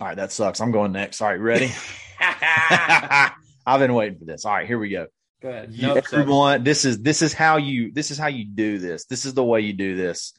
[0.00, 0.16] All right.
[0.16, 0.60] That sucks.
[0.62, 1.20] I'm going next.
[1.20, 1.38] All right.
[1.38, 1.70] Ready?
[2.20, 4.46] I've been waiting for this.
[4.46, 4.66] All right.
[4.66, 5.06] Here we go.
[5.42, 5.70] Go ahead.
[5.70, 8.78] You- Nope, so- everyone, this is this is how you this is how you do
[8.78, 9.04] this.
[9.04, 10.32] This is the way you do this.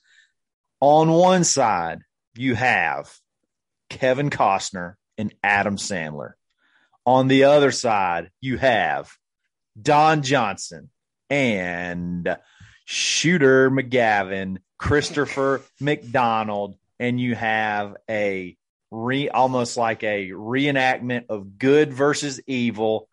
[0.80, 2.00] On one side,
[2.36, 3.16] you have
[3.90, 6.34] Kevin Costner and Adam Sandler.
[7.06, 9.12] On the other side, you have
[9.80, 10.90] Don Johnson
[11.30, 12.38] and
[12.86, 18.58] Shooter McGavin, Christopher McDonald, and you have a
[18.92, 23.10] re almost like a reenactment of good versus evil.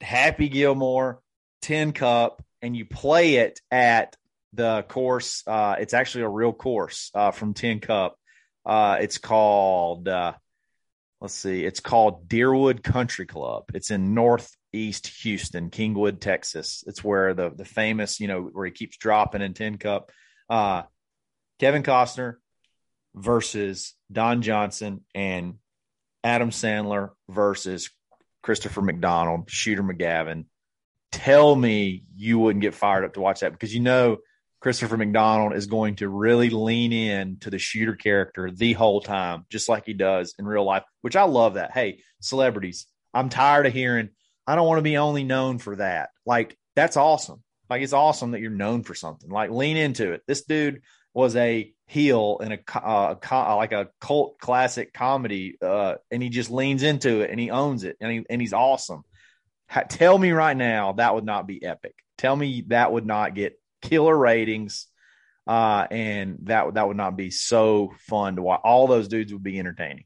[0.00, 1.20] Happy Gilmore,
[1.62, 4.16] Tin Cup, and you play it at
[4.52, 5.42] the course.
[5.46, 8.16] Uh, it's actually a real course uh, from Tin Cup.
[8.70, 10.32] Uh, it's called, uh,
[11.20, 13.64] let's see, it's called Deerwood Country Club.
[13.74, 16.84] It's in Northeast Houston, Kingwood, Texas.
[16.86, 20.12] It's where the the famous, you know, where he keeps dropping in Tin Cup.
[20.48, 20.82] Uh,
[21.58, 22.34] Kevin Costner
[23.16, 25.54] versus Don Johnson and
[26.22, 27.90] Adam Sandler versus
[28.40, 30.44] Christopher McDonald, Shooter McGavin.
[31.10, 34.18] Tell me you wouldn't get fired up to watch that because you know
[34.60, 39.46] Christopher McDonald is going to really lean in to the shooter character the whole time,
[39.50, 41.72] just like he does in real life, which I love that.
[41.72, 44.10] Hey, celebrities, I'm tired of hearing,
[44.46, 46.10] I don't want to be only known for that.
[46.26, 47.42] Like, that's awesome.
[47.70, 49.30] Like, it's awesome that you're known for something.
[49.30, 50.22] Like, lean into it.
[50.26, 50.82] This dude
[51.14, 56.28] was a heel in a uh, co- like a cult classic comedy, uh, and he
[56.28, 59.02] just leans into it and he owns it, and he, and he's awesome.
[59.68, 61.94] Ha- tell me right now that would not be epic.
[62.18, 64.86] Tell me that would not get killer ratings,
[65.46, 68.60] uh, and that that would not be so fun to watch.
[68.64, 70.04] All those dudes would be entertaining,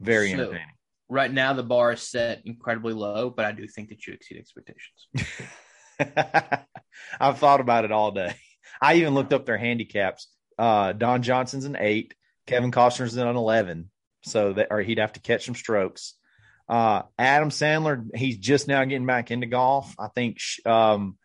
[0.00, 0.66] very So- entertaining.
[1.08, 4.38] Right now, the bar is set incredibly low, but I do think that you exceed
[4.38, 5.06] expectations.
[7.20, 8.34] I've thought about it all day.
[8.80, 10.28] I even looked up their handicaps.
[10.58, 12.14] Uh, Don Johnson's an eight,
[12.46, 13.90] Kevin Costner's an eleven,
[14.22, 16.14] so that or he'd have to catch some strokes.
[16.68, 19.94] Uh, Adam Sandler, he's just now getting back into golf.
[19.98, 20.38] I think.
[20.38, 21.18] sh- Um,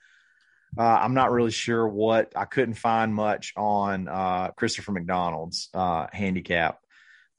[0.78, 6.08] uh, I'm not really sure what I couldn't find much on uh, Christopher McDonald's uh,
[6.12, 6.80] handicap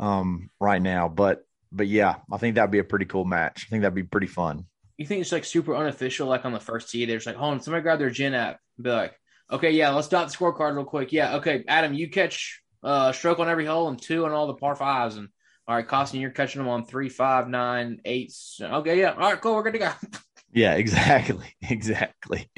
[0.01, 3.66] um, right now, but but yeah, I think that'd be a pretty cool match.
[3.66, 4.64] I think that'd be pretty fun.
[4.96, 7.05] You think it's like super unofficial, like on the first tee?
[7.05, 8.59] There's like, hold on, somebody grab their gin app.
[8.77, 9.14] and Be like,
[9.51, 11.12] okay, yeah, let's dot the scorecard real quick.
[11.12, 14.55] Yeah, okay, Adam, you catch uh stroke on every hole and two on all the
[14.55, 15.29] par fives, and
[15.66, 18.33] all right, Costin, you're catching them on three, five, nine, eight.
[18.61, 19.92] Okay, yeah, all right, cool, we're good to go.
[20.53, 21.55] Yeah, exactly.
[21.70, 22.51] Exactly.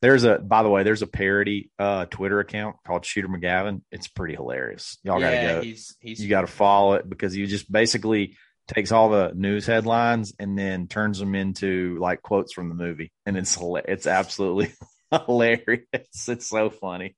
[0.00, 3.82] There's a by the way, there's a parody uh Twitter account called Shooter McGavin.
[3.90, 4.98] It's pretty hilarious.
[5.02, 5.62] Y'all yeah, gotta go.
[5.62, 8.36] he's he's You gotta follow it because he just basically
[8.68, 13.10] takes all the news headlines and then turns them into like quotes from the movie.
[13.26, 14.72] And it's it's absolutely
[15.26, 15.86] hilarious.
[16.28, 17.16] It's so funny.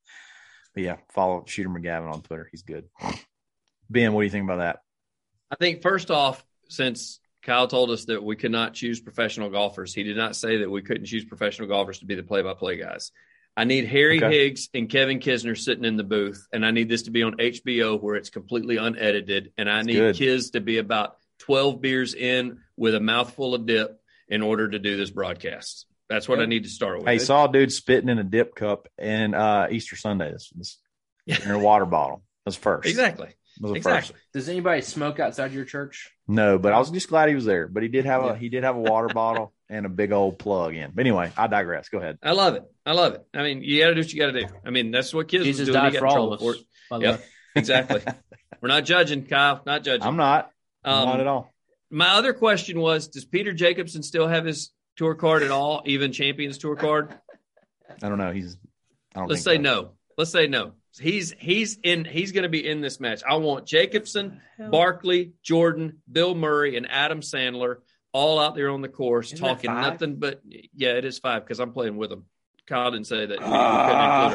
[0.74, 2.48] But yeah, follow Shooter McGavin on Twitter.
[2.50, 2.84] He's good.
[3.90, 4.78] Ben, what do you think about that?
[5.50, 7.18] I think first off, since
[7.50, 10.70] Kyle told us that we could not choose professional golfers, he did not say that
[10.70, 13.10] we couldn't choose professional golfers to be the play-by-play guys.
[13.56, 14.44] I need Harry Okay.
[14.44, 17.36] Higgs and Kevin Kisner sitting in the booth, and I need this to be on
[17.38, 20.14] HBO where it's completely unedited, and I need good.
[20.14, 24.78] Kiz to be about twelve beers in with a mouthful of dip in order to
[24.78, 25.86] do this broadcast.
[26.08, 27.08] That's what I need to start with.
[27.08, 30.30] Hey, saw a dude spitting in a dip cup in uh Easter Sunday.
[30.30, 30.78] This, this
[31.44, 32.22] in a water bottle.
[32.44, 32.88] That's first.
[32.88, 34.14] exactly, That was a exactly.
[34.14, 34.32] first.
[34.32, 36.10] Does anybody smoke outside your church?
[36.28, 37.68] No, but I was just glad he was there.
[37.68, 38.32] But he did have Yeah.
[38.32, 40.90] a he did have a water bottle and a big old plug in.
[40.94, 41.88] But anyway, I digress.
[41.88, 42.18] Go ahead.
[42.22, 42.64] I love it.
[42.86, 43.26] I love it.
[43.34, 44.46] I mean, you got to do what you got to do.
[44.64, 45.84] I mean, that's what kids Jesus was doing.
[45.86, 46.44] He died for all of us.
[46.44, 46.60] for it.
[46.90, 47.24] by the Yep.
[47.56, 48.02] Exactly.
[48.60, 49.60] We're not judging, Kyle.
[49.66, 50.06] Not judging.
[50.06, 50.50] I'm not.
[50.84, 51.52] Um, not at all.
[51.90, 55.82] My other question was: Does Peter Jacobsen still have his tour card at all?
[55.84, 57.12] Even Champions Tour card?
[58.02, 58.30] I don't know.
[58.32, 58.56] He's
[59.14, 59.92] I don't Let's think say no.
[60.16, 60.72] Let's say no.
[60.98, 62.04] He's he's in.
[62.04, 63.22] He's going to be in this match.
[63.28, 67.76] I want Jacobsen, Barkley, Jordan, Bill Murray, and Adam Sandler
[68.12, 71.60] all out there on the course Isn't talking nothing but yeah, it is five because
[71.60, 72.24] I'm playing with them.
[72.66, 73.50] Kyle didn't say that we, we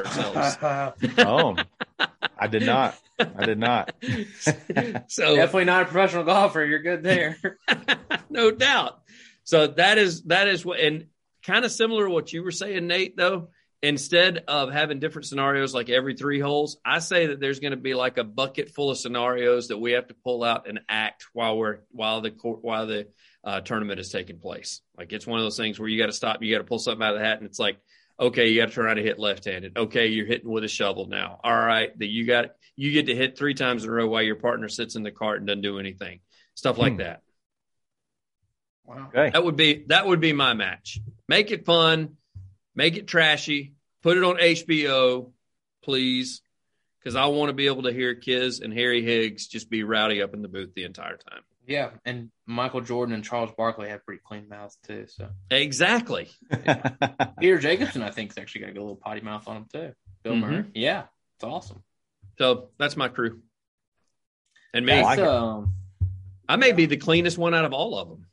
[0.05, 0.37] couldn't include
[1.17, 1.57] ourselves.
[1.99, 2.97] Oh, I did not.
[3.19, 3.93] I did not.
[5.07, 6.63] so Definitely not a professional golfer.
[6.63, 7.37] You're good there.
[8.29, 8.99] no doubt.
[9.45, 11.07] So that is that is what and
[11.43, 13.49] kind of similar to what you were saying, Nate, though.
[13.85, 17.77] Instead of having different scenarios like every three holes, I say that there's going to
[17.77, 21.27] be like a bucket full of scenarios that we have to pull out and act
[21.33, 23.09] while we're while the court while the
[23.43, 24.81] uh, tournament is taking place.
[24.97, 26.79] Like it's one of those things where you got to stop, you got to pull
[26.79, 27.77] something out of the hat, and it's like,
[28.19, 29.77] okay, you got to turn try to hit left-handed.
[29.77, 31.39] Okay, you're hitting with a shovel now.
[31.43, 34.23] All right, that you got you get to hit three times in a row while
[34.23, 36.21] your partner sits in the cart and doesn't do anything.
[36.55, 36.99] Stuff like Hmm.
[37.01, 37.21] that.
[38.83, 39.09] Wow.
[39.09, 39.29] Okay.
[39.29, 40.99] That would be that would be my match.
[41.27, 42.17] Make it fun,
[42.73, 43.74] make it trashy,
[44.05, 45.31] put it on HBO,
[45.83, 46.43] please,
[46.99, 50.21] because I want to be able to hear Kiz and Harry Higgs just be rowdy
[50.21, 51.41] up in the booth the entire time.
[51.67, 55.07] Yeah, and Michael Jordan and Charles Barkley have pretty clean mouths too.
[55.07, 56.27] So Exactly.
[57.39, 59.93] Peter Jacobsen, I think, is actually got a good little potty mouth on him too.
[60.21, 60.39] Bill Mhm.
[60.41, 61.05] Murray, yeah,
[61.37, 61.81] it's awesome.
[62.37, 63.41] So that's my crew.
[64.71, 65.73] And me, I That's, like um,
[66.47, 68.27] I may be the cleanest one out of all of them.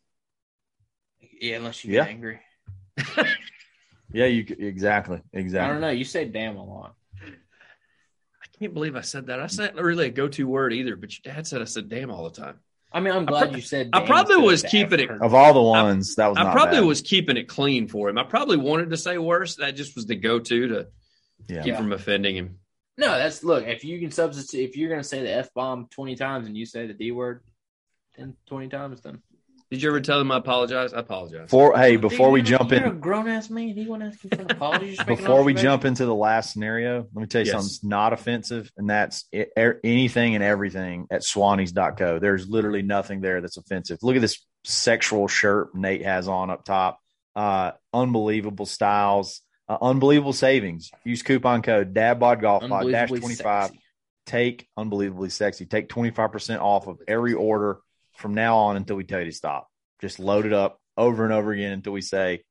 [1.41, 2.05] yeah, unless you Yeah.
[2.05, 2.41] angry.
[4.13, 5.91] yeah, you c- exactly I don't know.
[5.91, 6.95] You say "damn" a lot.
[7.23, 9.37] I can't believe I said that.
[9.37, 12.25] That's not really a go-to word either, but your dad said I said damn all
[12.29, 12.61] the time.
[12.93, 13.91] I mean, I'm glad pro- you said.
[13.93, 16.87] I probably was keeping it- Of all the ones, that was I not probably bad.
[16.87, 18.19] was keeping it clean for him.
[18.19, 19.57] I probably wanted to say worse.
[19.57, 20.87] That just was the go-to to
[21.49, 21.63] Yeah.
[21.63, 22.59] keep from offending him.
[22.99, 23.67] No, that's look.
[23.67, 26.57] If you can substitute, if you're going to say the f bomb 20 times and
[26.57, 27.43] you say the d word
[28.17, 29.23] 10, 20 times, then
[29.73, 30.93] Did you ever tell him I apologize?
[30.93, 31.49] I apologize.
[31.49, 33.69] For hey, before we Dude, jump you're in, a grown ass man.
[33.69, 34.85] He won't ask you for an apology.
[34.89, 37.53] You're just making before we jump into the last scenario, let me tell you Yes.
[37.53, 42.19] something that's not offensive, and that's it, er, anything and everything at Swannies.co.
[42.19, 44.01] There's literally nothing there that's offensive.
[44.03, 47.01] Look at this sexual shirt Nate has on up top.
[47.35, 50.91] Uh, unbelievable styles, uh, unbelievable savings.
[51.03, 53.71] Use coupon code DadBod Golf Pod dash Unbelievably 25.
[54.27, 55.65] Take unbelievably sexy.
[55.65, 57.79] Take 25% off of every order
[58.15, 59.69] from now on until we tell you to stop.
[60.01, 62.43] Just load it up over and over again until we say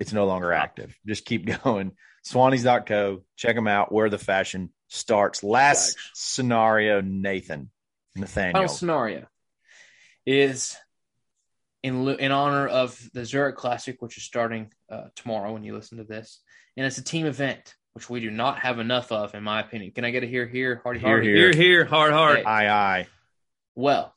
[0.00, 0.96] it's no longer active.
[1.06, 1.92] Just keep going.
[2.26, 3.22] Swannies.co.
[3.36, 5.42] Check them out where the fashion starts.
[5.44, 7.70] Last scenario, Nathan.
[8.16, 8.54] Nathaniel.
[8.54, 9.26] Final scenario
[10.24, 10.76] is
[11.82, 15.98] in in honor of the Zurich Classic, which is starting uh, tomorrow when you listen
[15.98, 16.40] to this,
[16.76, 19.92] and it's a team event, which we do not have enough of, in my opinion.
[19.92, 21.26] Can I get a here, here, hardy, Here, hardy?
[21.26, 21.36] here.
[21.36, 22.44] Here, here, hard, hard.
[22.46, 23.06] Aye, aye.
[23.74, 24.14] Well,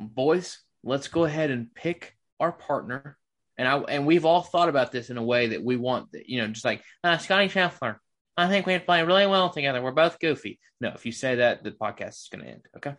[0.00, 3.16] boys, let's go ahead and pick our partner.
[3.56, 6.40] And I and we've all thought about this in a way that we want, you
[6.40, 7.96] know, just like uh, Scotty Scheffler.
[8.36, 9.82] I think we'd play really well together.
[9.82, 10.60] We're both goofy.
[10.80, 12.66] No, if you say that, the podcast is going to end.
[12.76, 12.94] Okay.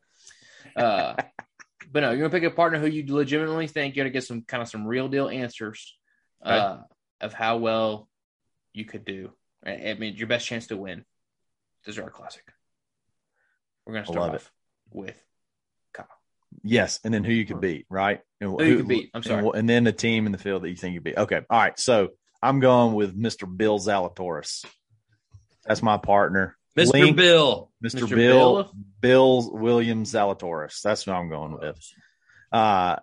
[0.75, 1.15] Uh,
[1.91, 4.41] but no, you're gonna pick a partner who you legitimately think you're gonna get some
[4.41, 5.97] kind of some real deal answers
[6.43, 6.79] uh,
[7.21, 8.09] of how well
[8.73, 9.31] you could do.
[9.65, 11.03] I mean, your best chance to win
[11.85, 12.43] the our Classic.
[13.85, 14.51] We're gonna start off
[14.91, 15.28] with Kyle.
[16.63, 18.21] Yes, and then who you could beat, right?
[18.41, 19.11] And Who you could beat.
[19.13, 19.45] I'm sorry.
[19.45, 21.17] And, and then the team in the field that you think you'd beat.
[21.17, 21.41] Okay.
[21.49, 21.77] All right.
[21.79, 22.09] So
[22.41, 23.45] I'm going with Mr.
[23.57, 24.65] Bill Zalatoris.
[25.65, 26.55] That's my partner.
[26.77, 26.93] Mr.
[26.93, 27.71] Link- Bill.
[27.83, 28.01] Mr.
[28.07, 28.15] Mr.
[28.15, 29.51] Bill, Bill?
[29.51, 30.81] Williams Zalatoris.
[30.81, 31.77] That's what I'm going with.
[32.51, 32.97] Uh,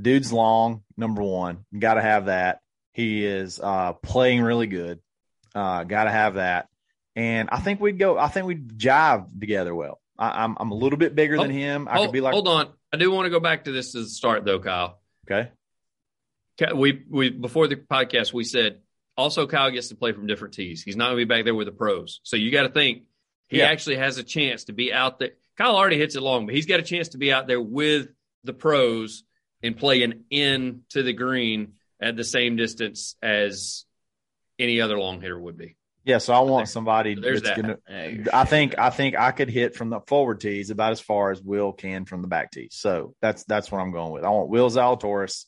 [0.00, 1.64] dude's long, number one.
[1.78, 2.60] Got to have that.
[2.92, 5.00] He is uh, playing really good.
[5.54, 6.68] Uh, Got to have that.
[7.16, 8.16] And I think we'd go.
[8.18, 10.00] I think we'd jive together well.
[10.18, 11.88] I, I'm I'm a little bit bigger than Oh, him.
[11.88, 12.68] I Hold, could be like, hold on.
[12.92, 15.00] I do want to go back to this to the start, though, Kyle.
[15.30, 18.80] okay, We we before the podcast we said
[19.16, 20.82] also Kyle gets to play from different tees.
[20.82, 23.02] He's not going to be back there with the pros, so you got to think
[23.48, 23.66] he Yeah.
[23.66, 25.30] actually has a chance to be out there.
[25.56, 28.08] Kyle already hits it long, but he's got a chance to be out there with
[28.44, 29.24] the pros
[29.62, 33.84] and playing in to the green at the same distance as
[34.58, 35.76] any other long hitter would be.
[36.04, 36.18] Yeah.
[36.18, 37.78] So I want somebody There's that's that.
[37.88, 38.18] gonna.
[38.32, 41.42] I think I think I could hit from the forward tees about as far as
[41.42, 42.70] Will can from the back tees.
[42.74, 44.24] So that's that's what I'm going with.
[44.24, 45.44] I want Will Zalatoris,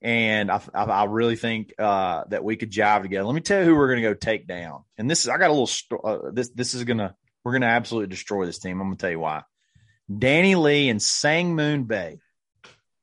[0.00, 3.24] and I I, I really think uh, that we could jive together.
[3.24, 4.82] Let me tell you who we're going to go take down.
[4.98, 7.66] And this is I got a little sto- uh, this this is gonna we're gonna
[7.66, 8.80] absolutely destroy this team.
[8.80, 9.42] I'm gonna tell you why.
[10.18, 12.18] Danny Lee and Sang Moon Bae.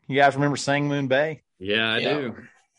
[0.08, 1.42] You guys remember Sang Moon Bae?
[1.60, 2.14] Yeah, I Yeah.
[2.20, 2.36] do.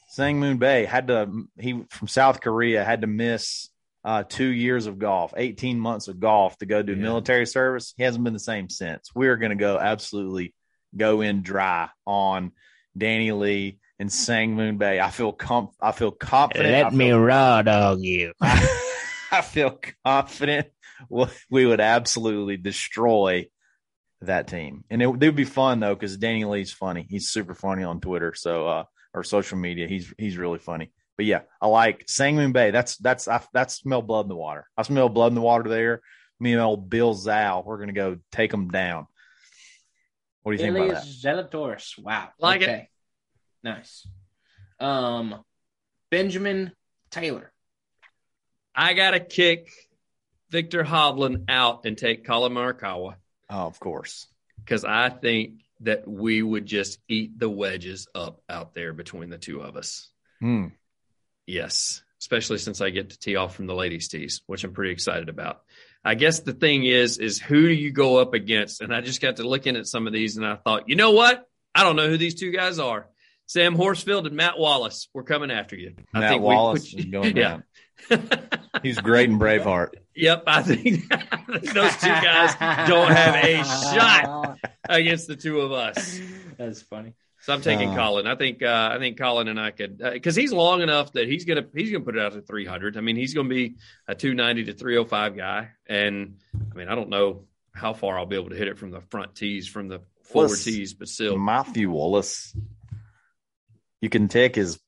[0.09, 3.69] Sang Moon Bay had to he from South Korea had to miss
[4.05, 7.03] uh, two years of golf, eighteen months of golf to go do Yeah.
[7.03, 7.93] military service.
[7.97, 9.11] He hasn't been the same since.
[9.15, 10.55] We are going to go absolutely
[10.97, 12.53] go in dry on
[12.97, 15.01] Danny Lee and Sang Moon Bae.
[15.01, 16.73] I feel com- I feel confident.
[16.85, 18.33] Let me feel, raw dog you.
[18.41, 20.69] I feel confident
[21.09, 23.47] we- we would absolutely destroy
[24.23, 27.07] that team, and it, it would be fun though because Danny Lee's funny.
[27.09, 28.85] He's super funny on Twitter, so uh,
[29.15, 29.87] or social media.
[29.89, 30.91] He's he's really funny.
[31.21, 32.71] But yeah, I like Sangmoon Bae.
[32.71, 34.67] That's that's I that smell blood in the water.
[34.75, 36.01] I smell blood in the water there.
[36.39, 39.07] Me and old Bill Zal, we're gonna go take them down.
[40.43, 41.03] What do you think about that?
[41.03, 42.03] Ilias Zalatoris.
[42.03, 42.31] Wow.
[42.39, 42.87] Like it.
[43.63, 44.09] Nice.
[44.79, 45.45] Um,
[46.11, 46.73] Benjamin
[47.11, 47.53] Taylor.
[48.75, 49.69] I got to kick
[50.49, 53.17] Viktor Hovland out and take Collin Morikawa.
[53.51, 54.27] Oh, of course.
[54.65, 59.37] because I think that we would just eat the wedges up out there between the
[59.37, 60.09] two of us.
[60.41, 60.69] Hmm.
[61.51, 64.93] Yes, especially since I get to tee off from the ladies' tees, which I'm pretty
[64.93, 65.63] excited about.
[66.05, 68.81] I guess the thing is, is who do you go up against?
[68.81, 71.11] And I just got to looking at some of these, and I thought, you know
[71.11, 71.47] what?
[71.75, 73.07] I don't know who these two guys are.
[73.47, 75.09] Sam Horsfield and Matt Wallace.
[75.13, 75.95] We're coming after you.
[76.15, 77.65] I Matt think Wallace we is put going you, down.
[78.83, 79.91] He's great in Braveheart.
[80.17, 81.09] Yep, I think
[81.49, 82.55] those two guys
[82.89, 86.21] don't have a shot against the two of us.
[86.59, 87.15] That's funny.
[87.43, 87.95] So I'm taking Uh.
[87.97, 88.27] Collin.
[88.27, 91.45] I think uh, I think Collin and I could because he's long enough that he's
[91.47, 92.97] gonna he's gonna put it out to 300.
[92.97, 93.77] I mean he's gonna be
[94.07, 96.37] a 290 to 305 guy, and
[96.71, 99.01] I mean I don't know how far I'll be able to hit it from the
[99.11, 102.55] front tees from the forward tees, but still Matthew Wallace.
[104.03, 104.79] You can take his.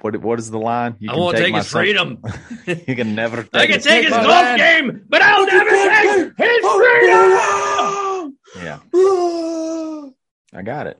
[0.00, 0.96] What what is the line?
[0.98, 2.22] You I won't take my his son- freedom.
[2.88, 3.42] you can never.
[3.42, 4.56] Take I can his- take his golf man.
[4.58, 8.36] game, but I'll never take his freedom.
[8.56, 8.78] Yeah,
[10.52, 10.98] I got it.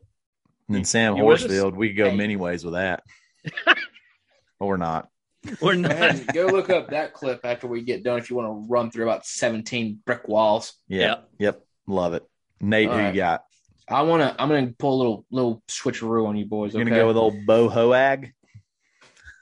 [0.69, 1.23] And then Sam you?
[1.25, 2.17] Horsfield, we could go Hey.
[2.17, 3.03] many ways with that.
[3.65, 3.77] but
[4.61, 5.09] we're not.
[5.61, 5.91] We're not.
[5.91, 8.91] Man, go look up that clip after we get done if you want to run
[8.91, 10.75] through about 17 brick walls.
[10.87, 11.01] Yeah.
[11.01, 11.17] Yeah.
[11.39, 11.65] Yep.
[11.87, 12.25] Love it.
[12.61, 13.15] Nate, All who right.
[13.15, 13.45] you got?
[13.89, 14.41] I want to.
[14.41, 16.73] I'm going to pull a little little switcheroo on you boys.
[16.75, 16.91] You're okay?
[16.91, 18.33] gonna go with old Bo Hoag.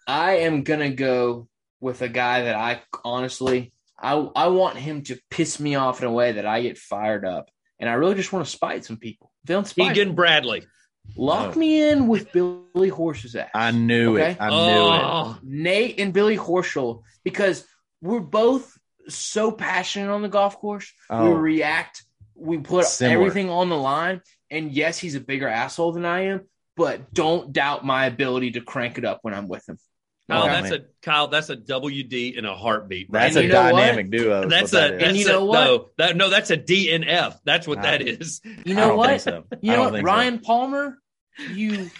[0.06, 1.48] I am going to go
[1.80, 6.06] with a guy that I honestly I I want him to piss me off in
[6.08, 8.96] a way that I get fired up, and I really just want to spite some
[8.96, 9.27] people.
[9.46, 9.94] Feeling spite.
[9.94, 10.66] Keegan Bradley.
[11.16, 11.58] Lock Oh.
[11.58, 13.48] me in with Billy Horse's ass.
[13.54, 14.32] I knew Okay.
[14.32, 14.36] it.
[14.40, 15.02] I knew it.
[15.02, 17.64] Oh, Nate and Billy Horschel because
[18.02, 18.76] we're both
[19.08, 20.92] so passionate on the golf course.
[21.10, 23.16] We Oh, react, we put Similar.
[23.26, 24.20] everything on the line.
[24.50, 26.42] And yes, he's a bigger asshole than I am,
[26.76, 29.78] but don't doubt my ability to crank it up when I'm with him.
[30.28, 31.28] Kyle, Oh, that's a Kyle.
[31.28, 33.10] That's a WD in a heartbeat.
[33.10, 33.80] that's And a you know what?
[33.80, 34.48] dynamic duo.
[34.48, 35.08] That's a that that's is.
[35.08, 35.64] And you a, know what?
[35.64, 37.38] no that no that's a DNF.
[37.44, 38.40] That's what I- that is.
[38.44, 39.08] You I know don't what?
[39.08, 39.44] think so.
[39.62, 39.92] You I know don't what?
[39.94, 40.12] think so.
[40.12, 40.98] Ryan Palmer,
[41.54, 41.90] you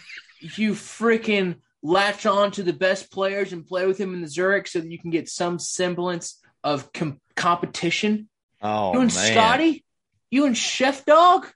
[0.40, 4.66] you freaking latch on to the best players and play with him in the Zurich
[4.68, 8.28] so that you can get some semblance of com- competition.
[8.60, 9.32] Oh you and man.
[9.32, 9.84] Scotty,
[10.30, 11.46] you and Chef Dog.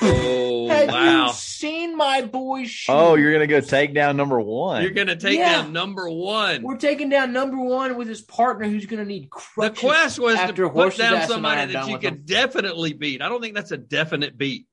[0.00, 1.26] Oh Have wow!
[1.26, 2.64] you seen my boy?
[2.64, 2.92] shoe?
[2.92, 4.82] Oh, you're gonna go take down number one.
[4.82, 5.62] You're gonna take Yeah.
[5.62, 6.62] down number one.
[6.62, 9.80] We're taking down number one with his partner, who's going to need crutches.
[9.80, 12.22] The quest was after to put down ass and I somebody that you could him.
[12.24, 13.22] definitely beat.
[13.22, 14.66] I don't think that's a definite beat.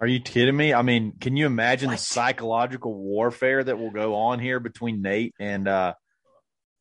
[0.00, 0.72] Are you kidding me?
[0.72, 1.98] I mean, can you imagine What?
[1.98, 5.94] the psychological warfare that will go on here between Nate and uh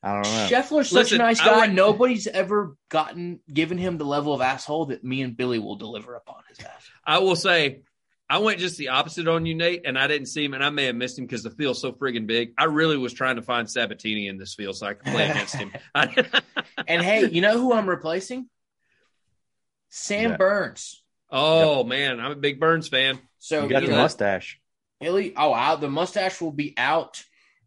[0.03, 0.47] I don't know.
[0.49, 1.67] Scheffler's such Listen, a nice guy.
[1.67, 5.75] would- Nobody's ever gotten given him the level of asshole that me and Billy will
[5.75, 6.89] deliver upon his ass.
[7.05, 7.81] I will say,
[8.29, 10.69] I went just the opposite on you, Nate, and I didn't see him, and I
[10.69, 12.53] may have missed him because the field's so friggin' big.
[12.57, 15.55] I really was trying to find Sabbatini in this field so I could play against
[15.55, 15.71] him.
[16.87, 18.47] And hey, you know who I'm replacing?
[19.89, 20.37] Sam Yeah.
[20.37, 21.03] Burns.
[21.29, 23.19] oh man, I'm a big Burns fan.
[23.39, 24.59] So you got the know, mustache.
[24.99, 27.23] Billy, oh, out the mustache will be out,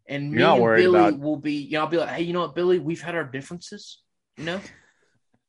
[0.07, 1.53] and me and Billy about- will be.
[1.55, 2.79] You know, I'll be like, hey, you know what, Billy?
[2.79, 4.01] We've had our differences,
[4.37, 4.59] you know,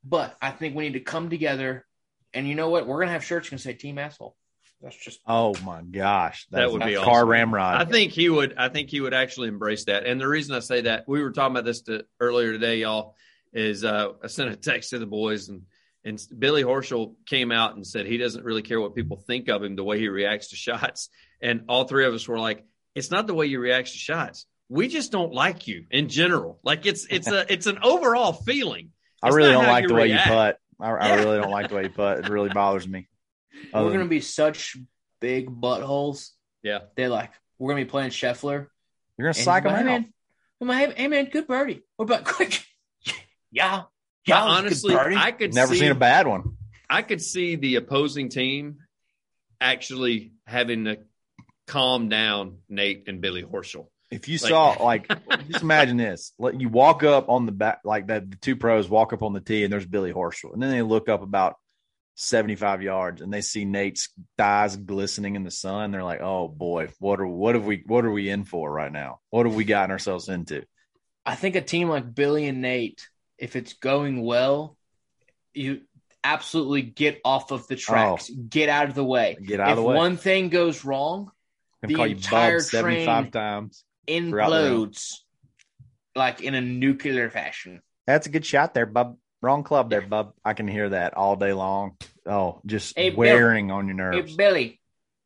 [0.05, 1.87] but I think we need to come together.
[2.35, 2.87] And you know what?
[2.87, 4.37] We're gonna have shirts gonna say "Team Asshole."
[4.81, 7.13] That's just Oh my gosh, That That's would be a awesome.
[7.13, 7.81] car ramrod.
[7.81, 8.55] I think he would.
[8.57, 10.07] I think he would actually embrace that.
[10.07, 13.15] And the reason I say that, we were talking about this to, earlier today, y'all.
[13.53, 15.63] Is uh, I sent a text to the boys, and
[16.05, 19.63] and Billy Horschel came out and said he doesn't really care what people think of
[19.63, 21.11] him, the way he reacts to shots.
[21.43, 22.65] And all three of us were like,
[22.95, 24.47] "It's not the way you react to shots.
[24.69, 26.59] We just don't like you in general.
[26.63, 28.91] Like it's it's a it's an overall feeling.
[29.23, 30.59] I really don't like you the way you putt.
[30.81, 32.19] I, I really don't like the way you putt.
[32.21, 33.09] It really bothers me.
[33.73, 34.77] Other we're gonna um, be such
[35.21, 36.31] big buttholes.
[36.63, 36.81] Yeah.
[36.97, 38.67] They're like, we're gonna be playing Scheffler.
[39.17, 40.01] You're gonna And psych he's them like, hey, out.
[40.01, 40.13] man,
[40.61, 41.83] I'm like, hey, hey, man, good birdie.
[41.97, 42.65] What about quick?
[43.05, 43.15] yeah,
[43.51, 43.83] Yeah,
[44.27, 44.59] yeah.
[44.59, 45.17] it was a good honestly.
[45.17, 46.57] I could Never see, seen a bad one.
[46.91, 48.79] I could see the opposing team
[49.61, 50.99] actually having to
[51.67, 53.87] calm down Nate and Billy Horschel.
[54.11, 55.09] If you Like- saw, like,
[55.49, 58.31] just imagine this: Let you walk up on the back, like that.
[58.31, 60.83] The two pros walk up on the tee, and there's Billy Horschel, and then they
[60.83, 61.57] look up about
[62.15, 65.93] seventy-five yards, and they see Nate's thighs glistening in the sun.
[65.93, 68.93] They're like, "Oh boy, what are what have we what are we in for right
[68.93, 69.21] now?
[69.31, 70.65] What have we gotten ourselves into?"
[71.25, 73.09] I think a team like Billy and Nate,
[73.39, 74.77] if it's going well,
[75.55, 75.83] you
[76.25, 78.43] absolutely get off of the tracks, oh.
[78.49, 79.37] get out of the way.
[79.43, 79.97] Get out if of the way.
[79.97, 81.33] one thing goes wrong, I'm
[81.83, 83.85] the gonna call you entire Bub seventy-five train- times.
[84.09, 85.15] Throughout the implodes
[86.17, 87.81] like in a nuclear fashion.
[88.07, 89.17] That's a good shot there, Bub.
[89.41, 90.35] Wrong club there, Bub.
[90.45, 91.97] I can hear that all day long.
[92.27, 93.19] Oh, just Hey, Bill.
[93.19, 94.37] wearing on your Hey, nerves.
[94.37, 94.81] Billy,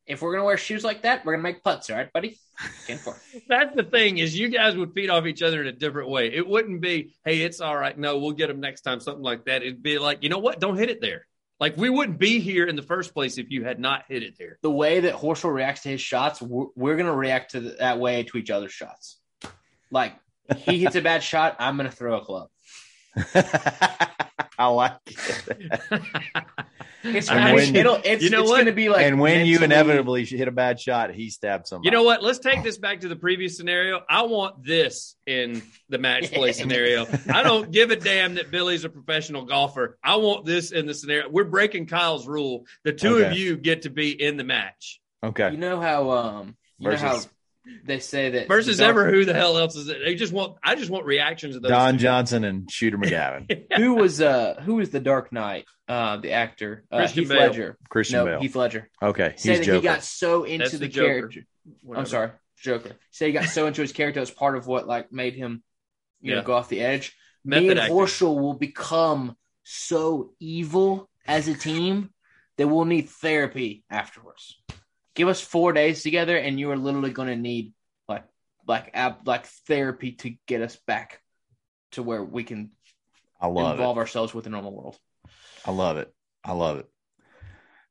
[0.06, 2.38] if we're gonna wear shoes like that, we're gonna make putts, all right, buddy?
[3.48, 6.32] That's the thing is you guys would feed off each other in a different way.
[6.32, 7.96] It wouldn't be, hey, it's all right.
[7.98, 9.62] No, we'll get them next time, something like that.
[9.62, 10.60] It'd be like, you know what?
[10.60, 11.26] Don't hit it there.
[11.58, 14.36] Like we wouldn't be here in the first place if you had not hit it
[14.38, 14.58] there.
[14.62, 17.98] The way that Horschel reacts to his shots, we're, we're gonna react to the, that
[17.98, 19.18] way to each other's shots.
[19.90, 20.14] Like
[20.58, 22.48] he hits a bad shot, I'm gonna throw a club.
[24.58, 26.02] I like it.
[27.04, 30.24] It's, And when- it'll, it's, You know it's gonna be like and when you inevitably
[30.24, 31.86] hit a bad shot, he stabbed somebody.
[31.86, 32.22] You know what?
[32.22, 34.00] Let's take this back to the previous scenario.
[34.08, 37.06] I want this in the match play scenario.
[37.32, 39.98] I don't give a damn that Billy's a professional golfer.
[40.02, 41.28] I want this in the scenario.
[41.28, 42.64] We're breaking Kyle's rule.
[42.84, 45.00] The two of you get to be in the match.
[45.22, 45.50] Okay.
[45.50, 47.28] You know how um you know how Versus-
[47.84, 49.98] they say that Versus the dark- ever who the hell else is it?
[50.04, 51.70] They just want I just want reactions of those.
[51.70, 51.98] Don two.
[52.04, 53.72] Johnson and Shooter McGavin.
[53.76, 57.38] who was uh who was the Dark Knight uh the actor uh, Christian Heath Bale.
[57.40, 58.40] Ledger Christian no Bale.
[58.40, 59.34] Heath Ledger okay.
[59.36, 59.76] said He's that Joker.
[59.76, 61.06] he got so into That's the, the Joker.
[61.08, 61.46] character
[61.82, 62.00] Whatever.
[62.00, 64.86] I'm sorry Joker said he got so into his character it was part of what
[64.86, 65.62] like made him
[66.20, 67.14] you know go off the edge
[67.44, 67.96] Method me and acting.
[67.96, 72.10] Horschel will become so evil as a team
[72.56, 74.60] that we'll need therapy afterwards
[75.16, 77.72] give us four days together and you are literally going to need
[78.08, 78.24] like
[78.68, 81.20] like ab- like therapy to get us back
[81.92, 82.70] to where we can
[83.40, 84.00] I love involve it.
[84.00, 84.96] ourselves with the normal world
[85.64, 86.14] I love it.
[86.44, 86.88] I love it.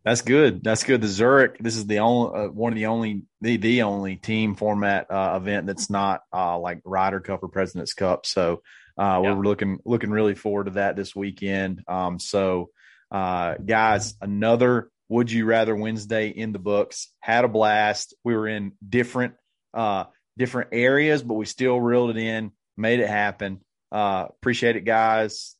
[0.05, 0.63] That's good.
[0.63, 1.01] That's good.
[1.01, 1.57] The Zurich.
[1.59, 5.34] This is the only uh, one of the only the the only team format uh,
[5.41, 8.26] event that's not uh, like Ryder Cup or President's Cup.
[8.28, 8.61] So
[8.99, 9.34] uh, Yeah.
[9.34, 11.84] we're looking looking really forward to that this weekend.
[11.88, 12.69] Um, so
[13.11, 17.11] uh, guys, another Would You Rather Wednesday in the books.
[17.19, 18.13] Had a blast.
[18.23, 19.35] We were in different
[19.73, 20.05] uh,
[20.37, 22.51] different areas, but we still reeled it in.
[22.77, 23.61] Made it happen.
[23.91, 25.55] Uh, appreciate it, guys.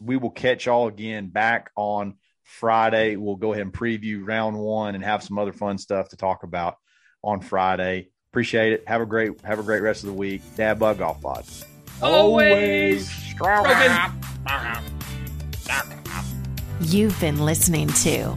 [0.00, 3.16] We will catch y'all again back on Friday.
[3.16, 6.42] We'll go ahead and preview round one and have some other fun stuff to talk
[6.42, 6.76] about
[7.22, 8.10] on Friday.
[8.30, 8.88] Appreciate it.
[8.88, 10.42] Have a great have a great rest of the week.
[10.56, 11.44] Dad Bod Golf Pod.
[12.02, 13.92] Always stroking.
[16.80, 18.36] You've been listening to